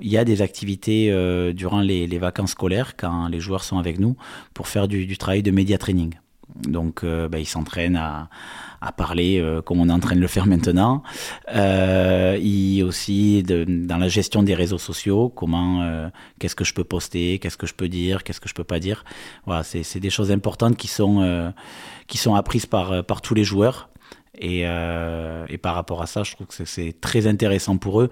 il 0.00 0.10
y 0.10 0.18
a 0.18 0.24
des 0.24 0.42
activités 0.42 1.12
euh, 1.12 1.52
durant 1.52 1.80
les, 1.80 2.18
vacances 2.18 2.50
scolaires, 2.50 2.96
quand 2.96 3.28
les 3.28 3.38
joueurs 3.38 3.62
sont 3.62 3.78
avec 3.78 4.00
nous, 4.00 4.16
pour 4.52 4.66
faire 4.66 4.88
du, 4.88 5.16
travail 5.16 5.44
de 5.44 5.52
média 5.52 5.78
training. 5.78 6.14
Donc, 6.62 7.04
euh, 7.04 7.28
bah, 7.28 7.38
ils 7.38 7.46
s'entraînent 7.46 7.96
à 8.80 8.92
parler 8.92 9.38
euh, 9.38 9.60
comme 9.60 9.80
on 9.80 9.88
est 9.88 9.92
en 9.92 10.00
train 10.00 10.16
de 10.16 10.20
le 10.20 10.26
faire 10.26 10.46
maintenant. 10.46 11.02
Euh, 11.54 12.38
aussi 12.86 13.42
dans 13.42 13.98
la 13.98 14.08
gestion 14.08 14.42
des 14.42 14.54
réseaux 14.54 14.78
sociaux, 14.78 15.28
comment, 15.28 15.82
euh, 15.82 16.08
qu'est-ce 16.38 16.56
que 16.56 16.64
je 16.64 16.72
peux 16.72 16.84
poster, 16.84 17.38
qu'est-ce 17.38 17.58
que 17.58 17.66
je 17.66 17.74
peux 17.74 17.88
dire, 17.88 18.24
qu'est-ce 18.24 18.40
que 18.40 18.48
je 18.48 18.54
peux 18.54 18.64
pas 18.64 18.80
dire. 18.80 19.04
Voilà, 19.44 19.62
c'est 19.62 20.00
des 20.00 20.10
choses 20.10 20.32
importantes 20.32 20.76
qui 20.76 20.88
sont 20.88 21.52
qui 22.06 22.18
sont 22.18 22.34
apprises 22.34 22.66
par 22.66 23.04
par 23.04 23.20
tous 23.20 23.34
les 23.34 23.44
joueurs. 23.44 23.90
Et, 24.38 24.64
par 25.62 25.74
rapport 25.74 26.00
à 26.00 26.06
ça, 26.06 26.22
je 26.22 26.32
trouve 26.32 26.46
que 26.46 26.64
c'est 26.64 26.94
très 27.00 27.26
intéressant 27.26 27.76
pour 27.76 28.00
eux 28.00 28.10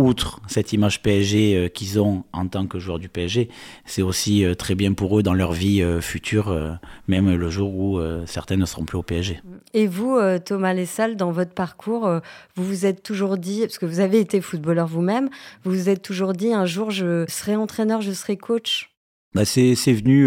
outre 0.00 0.40
cette 0.48 0.72
image 0.72 1.02
PSG 1.02 1.56
euh, 1.56 1.68
qu'ils 1.68 2.00
ont 2.00 2.24
en 2.32 2.46
tant 2.48 2.66
que 2.66 2.78
joueurs 2.78 2.98
du 2.98 3.08
PSG, 3.08 3.48
c'est 3.84 4.02
aussi 4.02 4.44
euh, 4.44 4.54
très 4.54 4.74
bien 4.74 4.92
pour 4.92 5.18
eux 5.18 5.22
dans 5.22 5.34
leur 5.34 5.52
vie 5.52 5.82
euh, 5.82 6.00
future, 6.00 6.78
même 7.06 7.32
le 7.34 7.50
jour 7.50 7.74
où 7.74 8.00
certains 8.26 8.56
ne 8.56 8.64
seront 8.64 8.84
plus 8.84 8.96
au 8.96 9.02
PSG. 9.02 9.40
Et 9.74 9.86
vous, 9.86 10.18
Thomas 10.44 10.72
Lessal, 10.72 11.16
dans 11.16 11.30
votre 11.30 11.52
parcours, 11.52 12.08
vous 12.56 12.64
vous 12.64 12.86
êtes 12.86 13.02
toujours 13.02 13.36
dit, 13.36 13.60
parce 13.60 13.78
que 13.78 13.86
vous 13.86 14.00
avez 14.00 14.18
été 14.20 14.40
footballeur 14.40 14.86
vous-même, 14.86 15.28
vous 15.64 15.72
vous 15.72 15.88
êtes 15.88 16.02
toujours 16.02 16.32
dit 16.32 16.52
un 16.52 16.66
jour 16.66 16.90
je 16.90 17.24
serai 17.28 17.56
entraîneur, 17.56 18.00
je 18.00 18.12
serai 18.12 18.36
coach? 18.36 18.90
Bah 19.34 19.44
c'est 19.44 19.74
venu 19.74 20.26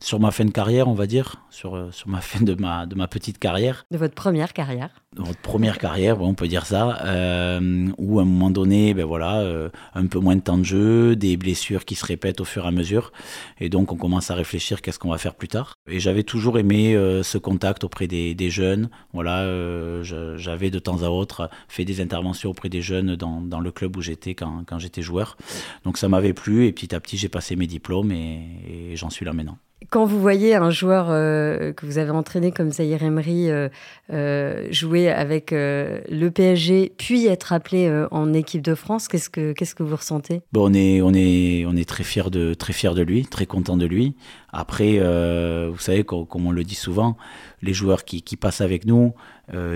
sur 0.00 0.20
ma 0.20 0.30
fin 0.30 0.44
de 0.44 0.50
carrière, 0.50 0.88
on 0.88 0.94
va 0.94 1.06
dire, 1.06 1.36
sur, 1.50 1.88
sur 1.92 2.08
ma 2.08 2.20
fin 2.20 2.42
de 2.42 2.54
ma, 2.54 2.86
de 2.86 2.94
ma 2.94 3.08
petite 3.08 3.38
carrière. 3.38 3.84
De 3.90 3.98
votre 3.98 4.14
première 4.14 4.52
carrière 4.52 5.05
votre 5.16 5.40
première 5.40 5.78
carrière, 5.78 6.20
on 6.20 6.34
peut 6.34 6.48
dire 6.48 6.66
ça, 6.66 6.98
euh, 7.04 7.88
où 7.98 8.18
à 8.18 8.22
un 8.22 8.26
moment 8.26 8.50
donné, 8.50 8.94
ben 8.94 9.04
voilà, 9.04 9.40
euh, 9.40 9.68
un 9.94 10.06
peu 10.06 10.18
moins 10.18 10.36
de 10.36 10.40
temps 10.40 10.58
de 10.58 10.64
jeu, 10.64 11.16
des 11.16 11.36
blessures 11.36 11.84
qui 11.84 11.94
se 11.94 12.04
répètent 12.04 12.40
au 12.40 12.44
fur 12.44 12.64
et 12.64 12.68
à 12.68 12.70
mesure, 12.70 13.12
et 13.58 13.68
donc 13.68 13.92
on 13.92 13.96
commence 13.96 14.30
à 14.30 14.34
réfléchir 14.34 14.82
qu'est-ce 14.82 14.98
qu'on 14.98 15.10
va 15.10 15.18
faire 15.18 15.34
plus 15.34 15.48
tard. 15.48 15.74
Et 15.90 16.00
j'avais 16.00 16.22
toujours 16.22 16.58
aimé 16.58 16.94
euh, 16.94 17.22
ce 17.22 17.38
contact 17.38 17.84
auprès 17.84 18.06
des, 18.06 18.34
des 18.34 18.50
jeunes. 18.50 18.88
Voilà, 19.12 19.40
euh, 19.40 20.02
j'avais 20.36 20.70
de 20.70 20.78
temps 20.78 21.02
à 21.02 21.08
autre 21.08 21.50
fait 21.68 21.84
des 21.84 22.00
interventions 22.00 22.50
auprès 22.50 22.68
des 22.68 22.82
jeunes 22.82 23.16
dans, 23.16 23.40
dans 23.40 23.60
le 23.60 23.70
club 23.70 23.96
où 23.96 24.02
j'étais 24.02 24.34
quand, 24.34 24.64
quand 24.66 24.78
j'étais 24.78 25.02
joueur. 25.02 25.36
Donc 25.84 25.98
ça 25.98 26.08
m'avait 26.08 26.34
plu, 26.34 26.66
et 26.66 26.72
petit 26.72 26.94
à 26.94 27.00
petit 27.00 27.16
j'ai 27.16 27.28
passé 27.28 27.56
mes 27.56 27.66
diplômes 27.66 28.12
et, 28.12 28.92
et 28.92 28.96
j'en 28.96 29.10
suis 29.10 29.24
là 29.24 29.32
maintenant. 29.32 29.58
Quand 29.90 30.06
vous 30.06 30.18
voyez 30.18 30.54
un 30.54 30.70
joueur 30.70 31.08
euh, 31.10 31.72
que 31.74 31.84
vous 31.84 31.98
avez 31.98 32.10
entraîné 32.10 32.50
comme 32.50 32.72
Zahir 32.72 33.02
Emery 33.02 33.50
euh, 33.50 33.68
euh, 34.10 34.66
jouer 34.70 35.10
avec 35.10 35.50
le 35.50 36.28
PSG, 36.28 36.94
puis 36.96 37.26
être 37.26 37.52
appelé 37.52 38.06
en 38.10 38.32
équipe 38.32 38.62
de 38.62 38.74
France, 38.74 39.06
qu'est-ce 39.06 39.28
que 39.28 39.82
vous 39.82 39.96
ressentez? 39.96 40.40
Bon, 40.52 40.70
on 40.70 41.14
est 41.14 41.88
très 41.88 42.04
fier 42.04 42.30
de 42.30 43.02
lui, 43.02 43.26
très 43.26 43.44
content 43.44 43.76
de 43.76 43.84
lui. 43.84 44.16
Après, 44.50 44.98
vous 44.98 45.78
savez, 45.78 46.04
comme, 46.04 46.46
on 46.46 46.52
le 46.52 46.64
dit 46.64 46.74
souvent, 46.74 47.18
les 47.60 47.74
joueurs 47.74 48.04
qui, 48.04 48.22
passent 48.36 48.62
avec 48.62 48.86
nous, 48.86 49.12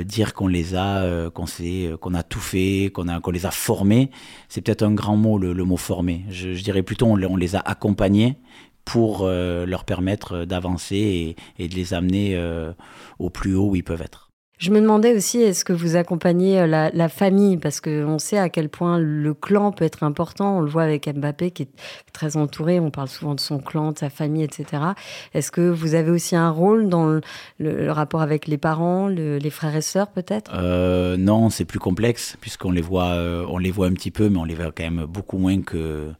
dire 0.05 0.33
qu'on 0.33 0.49
les 0.49 0.75
a, 0.75 1.31
qu'on 1.31 2.15
a 2.15 2.23
tout 2.23 2.41
fait, 2.41 2.91
qu'on 2.93 3.31
les 3.31 3.47
a 3.47 3.51
formés, 3.51 4.11
c'est 4.49 4.63
peut-être 4.63 4.83
un 4.83 4.93
grand 4.93 5.17
mot 5.17 5.39
le, 5.39 5.53
mot 5.65 5.77
formé. 5.77 6.25
Je, 6.31 6.55
je, 6.55 6.65
dirais 6.65 6.83
plutôt 6.83 7.07
on, 7.07 7.23
on 7.23 7.37
les 7.37 7.55
a 7.55 7.61
accompagnés 7.61 8.39
pour 8.85 9.23
euh, 9.23 9.66
leur 9.66 9.85
permettre 9.85 10.45
d'avancer 10.45 11.37
et, 11.59 11.69
de 11.69 11.75
les 11.75 11.95
amener 11.95 12.33
euh, 12.35 12.73
au 13.19 13.31
plus 13.31 13.55
haut 13.55 13.71
où 13.71 13.77
ils 13.77 13.85
peuvent 13.85 14.03
être. 14.03 14.29
Je 14.59 14.71
me 14.73 14.81
demandais 14.81 15.16
aussi, 15.16 15.38
est-ce 15.40 15.64
que 15.64 15.73
vous 15.73 15.97
accompagnez 15.97 16.61
euh, 16.61 16.90
la, 16.93 17.09
famille? 17.09 17.57
Parce 17.57 17.81
qu'on 17.81 18.19
sait 18.19 18.37
à 18.37 18.51
quel 18.51 18.69
point 18.69 18.99
le 18.99 19.33
clan 19.33 19.73
peut 19.73 19.87
être 19.87 20.03
important. 20.03 20.59
On 20.59 20.61
le 20.61 20.69
voit 20.69 20.83
avec 20.83 21.09
Mbappé 21.09 21.51
qui 21.51 21.62
est 21.62 21.71
très 22.12 22.37
entouré. 22.37 22.79
On 22.79 22.90
parle 22.90 23.09
souvent 23.09 23.35
de 23.35 23.40
son 23.40 23.59
clan, 23.59 23.93
de 23.93 23.99
sa 23.99 24.11
famille, 24.11 24.43
etc. 24.43 24.83
Est-ce 25.33 25.51
que 25.51 25.62
vous 25.62 25.95
avez 25.95 26.11
aussi 26.11 26.37
un 26.37 26.51
rôle 26.51 26.90
dans 26.90 27.21
le, 27.59 27.90
rapport 27.90 28.21
avec 28.21 28.47
les 28.47 28.59
parents, 28.59 29.09
les 29.09 29.51
frères 29.51 29.77
et 29.77 29.81
sœurs 29.81 30.11
peut-être? 30.11 30.55
Non, 31.16 31.49
c'est 31.49 31.64
plus 31.64 31.79
complexe 31.79 32.37
puisqu'on 32.43 32.71
les 32.71 32.83
voit, 32.83 33.16
on 33.49 33.57
les 33.57 33.71
voit 33.71 33.87
un 33.87 33.95
petit 33.95 34.11
peu, 34.11 34.29
mais 34.29 34.38
on 34.38 34.45
les 34.45 34.57
voit 34.57 34.73
quand 34.73 34.85
même 34.85 35.07
beaucoup 35.07 35.38
moins 35.38 35.62
que 35.62 36.12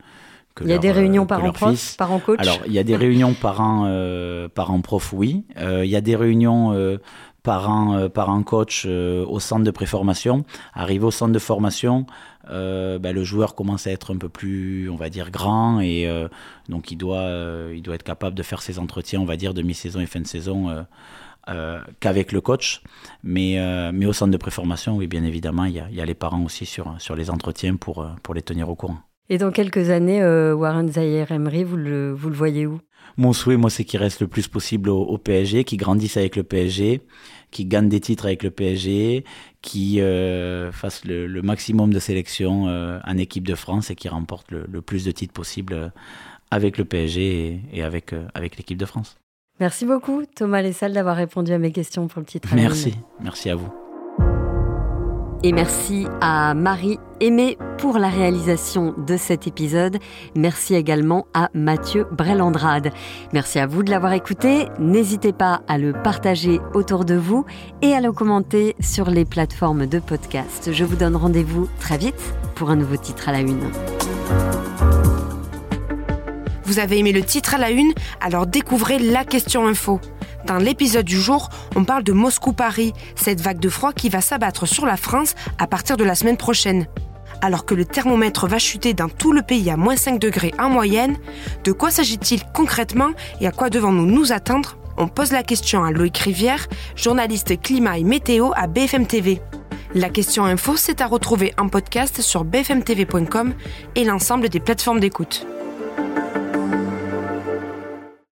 il 0.61 0.69
y 0.69 0.73
a 0.73 0.79
des 0.79 0.93
réunions 0.93 1.27
parents-prof, 1.27 1.97
parents-coach 1.97 2.39
Alors, 2.41 2.59
il 2.67 2.73
y 2.73 2.79
a 2.79 2.85
des 2.85 2.97
réunions 2.97 3.35
parents, 3.35 3.85
euh, 3.87 4.49
parents-prof, 4.49 5.13
oui. 5.13 5.45
Euh, 5.59 5.85
il 5.85 5.91
y 5.91 5.97
a 5.97 6.01
des 6.01 6.17
réunions 6.17 6.73
euh, 6.73 6.99
parents, 7.43 7.97
euh, 7.97 8.09
parents-coach 8.09 8.85
euh, 8.87 9.25
au 9.27 9.41
centre 9.41 9.65
de 9.65 9.71
préformation. 9.71 10.45
Arrivé 10.75 11.05
au 11.05 11.11
centre 11.11 11.33
de 11.33 11.39
formation, 11.39 12.07
ben, 12.49 13.13
le 13.13 13.25
joueur 13.25 13.55
commence 13.55 13.87
à 13.87 13.93
être 13.93 14.13
un 14.13 14.19
peu 14.19 14.29
plus, 14.29 14.91
on 14.91 14.97
va 14.97 15.09
dire, 15.09 15.31
grand 15.31 15.81
et 15.81 16.11
donc 16.69 16.91
il 16.91 16.97
doit, 16.97 17.31
il 17.73 17.81
doit 17.81 17.95
être 17.95 18.03
capable 18.03 18.35
de 18.35 18.43
faire 18.43 18.61
ses 18.61 18.81
entretiens, 18.81 19.21
on 19.21 19.25
va 19.25 19.37
dire, 19.37 19.55
de 19.55 19.63
mi-saison 19.63 20.01
et 20.01 20.07
fin 20.07 20.21
de 20.21 20.27
saison. 20.27 20.85
qu'avec 22.01 22.33
le 22.33 22.41
coach. 22.41 22.83
Mais, 23.23 23.57
mais 23.93 24.07
au 24.07 24.13
centre 24.13 24.33
de 24.33 24.37
préformation, 24.37 24.97
oui, 24.97 25.07
bien 25.07 25.23
évidemment, 25.23 25.65
il 25.65 25.75
y 25.75 25.81
a, 25.81 25.87
il 25.91 25.97
y 25.97 26.01
a 26.01 26.05
les 26.05 26.15
parents 26.15 26.43
aussi 26.43 26.67
sur, 26.67 26.97
sur 26.99 27.15
les 27.15 27.31
entretiens 27.31 27.77
pour, 27.77 28.05
pour 28.25 28.35
les 28.35 28.43
tenir 28.43 28.69
au 28.69 28.75
courant. 28.75 28.99
Et 29.31 29.39
dans 29.39 29.53
quelques 29.53 29.91
années, 29.91 30.21
euh, 30.21 30.55
Warren 30.55 30.91
Zahir 30.91 31.31
Emery, 31.31 31.63
vous 31.63 31.77
le, 31.77 32.13
vous 32.13 32.29
le 32.29 32.35
voyez 32.35 32.67
où? 32.67 32.81
Mon 33.17 33.33
souhait, 33.33 33.57
moi, 33.57 33.71
c'est 33.71 33.85
qu'il 33.85 34.01
reste 34.01 34.21
le 34.21 34.27
plus 34.27 34.49
possible 34.49 34.91
au, 34.91 35.19
PSG, 35.19 35.63
qu'il 35.63 35.79
grandisse 35.79 36.17
avec 36.17 36.35
le 36.35 36.43
PSG, 36.43 37.01
qu'il 37.53 37.69
gagne 37.69 37.89
des 37.89 38.01
titres 38.01 38.27
avec 38.27 38.43
le 38.43 38.51
PSG, 38.51 39.25
qu'il 39.63 40.01
euh, 40.01 40.73
fasse 40.73 41.05
le, 41.05 41.43
maximum 41.43 41.93
de 41.93 42.01
sélections 42.01 42.67
euh, 42.69 42.99
en 43.07 43.17
équipe 43.19 43.47
de 43.47 43.55
France 43.55 43.91
et 43.91 43.95
qu'il 43.95 44.11
remporte 44.11 44.51
le, 44.51 44.83
plus 44.83 45.05
de 45.05 45.13
titres 45.13 45.33
possible 45.33 45.93
avec 46.51 46.77
le 46.77 46.85
PSG 46.85 47.61
et, 47.73 47.83
avec, 47.85 48.13
avec 48.35 48.57
l'équipe 48.57 48.79
de 48.79 48.87
France. 48.87 49.17
Merci 49.61 49.87
beaucoup, 49.87 50.25
Thomas 50.35 50.63
Lessal, 50.63 50.93
d'avoir 50.93 51.15
répondu 51.15 51.53
à 51.53 51.59
mes 51.59 51.71
questions 51.71 52.09
pour 52.09 52.21
le 52.21 52.27
titre. 52.27 52.49
Merci, 52.55 52.95
merci 53.21 53.51
à 53.51 53.55
vous. 53.55 53.71
Et 55.43 55.53
merci 55.53 56.07
à 56.21 56.53
Marie 56.55 56.99
Aimé 57.21 57.57
pour 57.79 57.99
la 57.99 58.09
réalisation 58.09 58.95
de 59.07 59.17
cet 59.17 59.47
épisode. 59.47 59.99
Merci 60.37 60.75
également 60.75 61.27
à 61.33 61.49
Mathieu 61.55 62.07
Brelandrade. 62.13 62.91
Merci 63.33 63.59
à 63.59 63.67
vous 63.67 63.83
de 63.83 63.91
l'avoir 63.91 64.13
écouté. 64.13 64.67
N'hésitez 64.79 65.33
pas 65.33 65.63
à 65.67 65.79
le 65.79 65.93
partager 65.93 66.61
autour 66.75 67.07
de 67.07 67.15
vous 67.15 67.47
et 67.81 67.95
à 67.95 68.01
le 68.03 68.13
commenter 68.13 68.77
sur 68.81 69.09
les 69.11 69.25
plateformes 69.25 69.87
de 69.87 69.99
podcast. 69.99 70.71
Je 70.73 70.85
vous 70.85 70.97
donne 70.97 71.17
rendez-vous 71.17 71.69
très 71.79 71.97
vite 71.97 72.35
pour 72.55 72.71
un 72.71 72.77
nouveau 72.77 72.97
titre 72.97 73.31
à 73.31 73.33
la 73.33 73.41
une. 73.41 73.71
Vous 76.71 76.79
avez 76.79 76.99
aimé 76.99 77.11
le 77.11 77.25
titre 77.25 77.57
à 77.57 77.59
la 77.59 77.71
une 77.71 77.93
Alors 78.21 78.47
découvrez 78.47 79.01
la 79.01 79.25
question 79.25 79.67
info. 79.67 80.01
Dans 80.47 80.59
l'épisode 80.59 81.05
du 81.05 81.21
jour, 81.21 81.49
on 81.75 81.83
parle 81.83 82.05
de 82.05 82.13
Moscou-Paris, 82.13 82.93
cette 83.17 83.41
vague 83.41 83.59
de 83.59 83.69
froid 83.69 83.93
qui 83.93 84.09
va 84.09 84.21
s'abattre 84.21 84.69
sur 84.69 84.87
la 84.87 84.97
France 84.97 85.35
à 85.59 85.67
partir 85.67 85.97
de 85.97 86.05
la 86.05 86.15
semaine 86.15 86.37
prochaine. 86.37 86.87
Alors 87.43 87.65
que 87.67 87.75
le 87.75 87.85
thermomètre 87.85 88.47
va 88.47 88.61
chuter 88.61 88.95
dans 88.95 89.09
tout 89.09 89.33
le 89.33 89.43
pays 89.43 89.69
à 89.69 89.77
moins 89.77 89.97
5 89.97 90.21
degrés 90.21 90.55
en 90.61 90.69
moyenne, 90.69 91.17
de 91.65 91.73
quoi 91.73 91.91
s'agit-il 91.91 92.45
concrètement 92.55 93.11
et 93.41 93.49
à 93.49 93.51
quoi 93.51 93.69
devons-nous 93.69 94.07
nous 94.07 94.31
attendre? 94.31 94.77
On 94.97 95.09
pose 95.09 95.33
la 95.33 95.43
question 95.43 95.83
à 95.83 95.91
Loïc 95.91 96.19
Rivière, 96.19 96.69
journaliste 96.95 97.61
climat 97.61 97.99
et 97.99 98.05
météo 98.05 98.53
à 98.55 98.69
BFM 98.69 99.09
TV. 99.09 99.43
La 99.97 100.09
question 100.09 100.45
info, 100.45 100.77
c'est 100.77 101.01
à 101.01 101.09
retrouver 101.09 101.53
en 101.59 101.69
podcast 101.69 102.21
sur 102.21 102.45
bfmtv.com 102.45 103.55
et 103.97 104.05
l'ensemble 104.05 104.49
des 104.49 104.61
plateformes 104.61 105.01
d'écoute. 105.01 105.49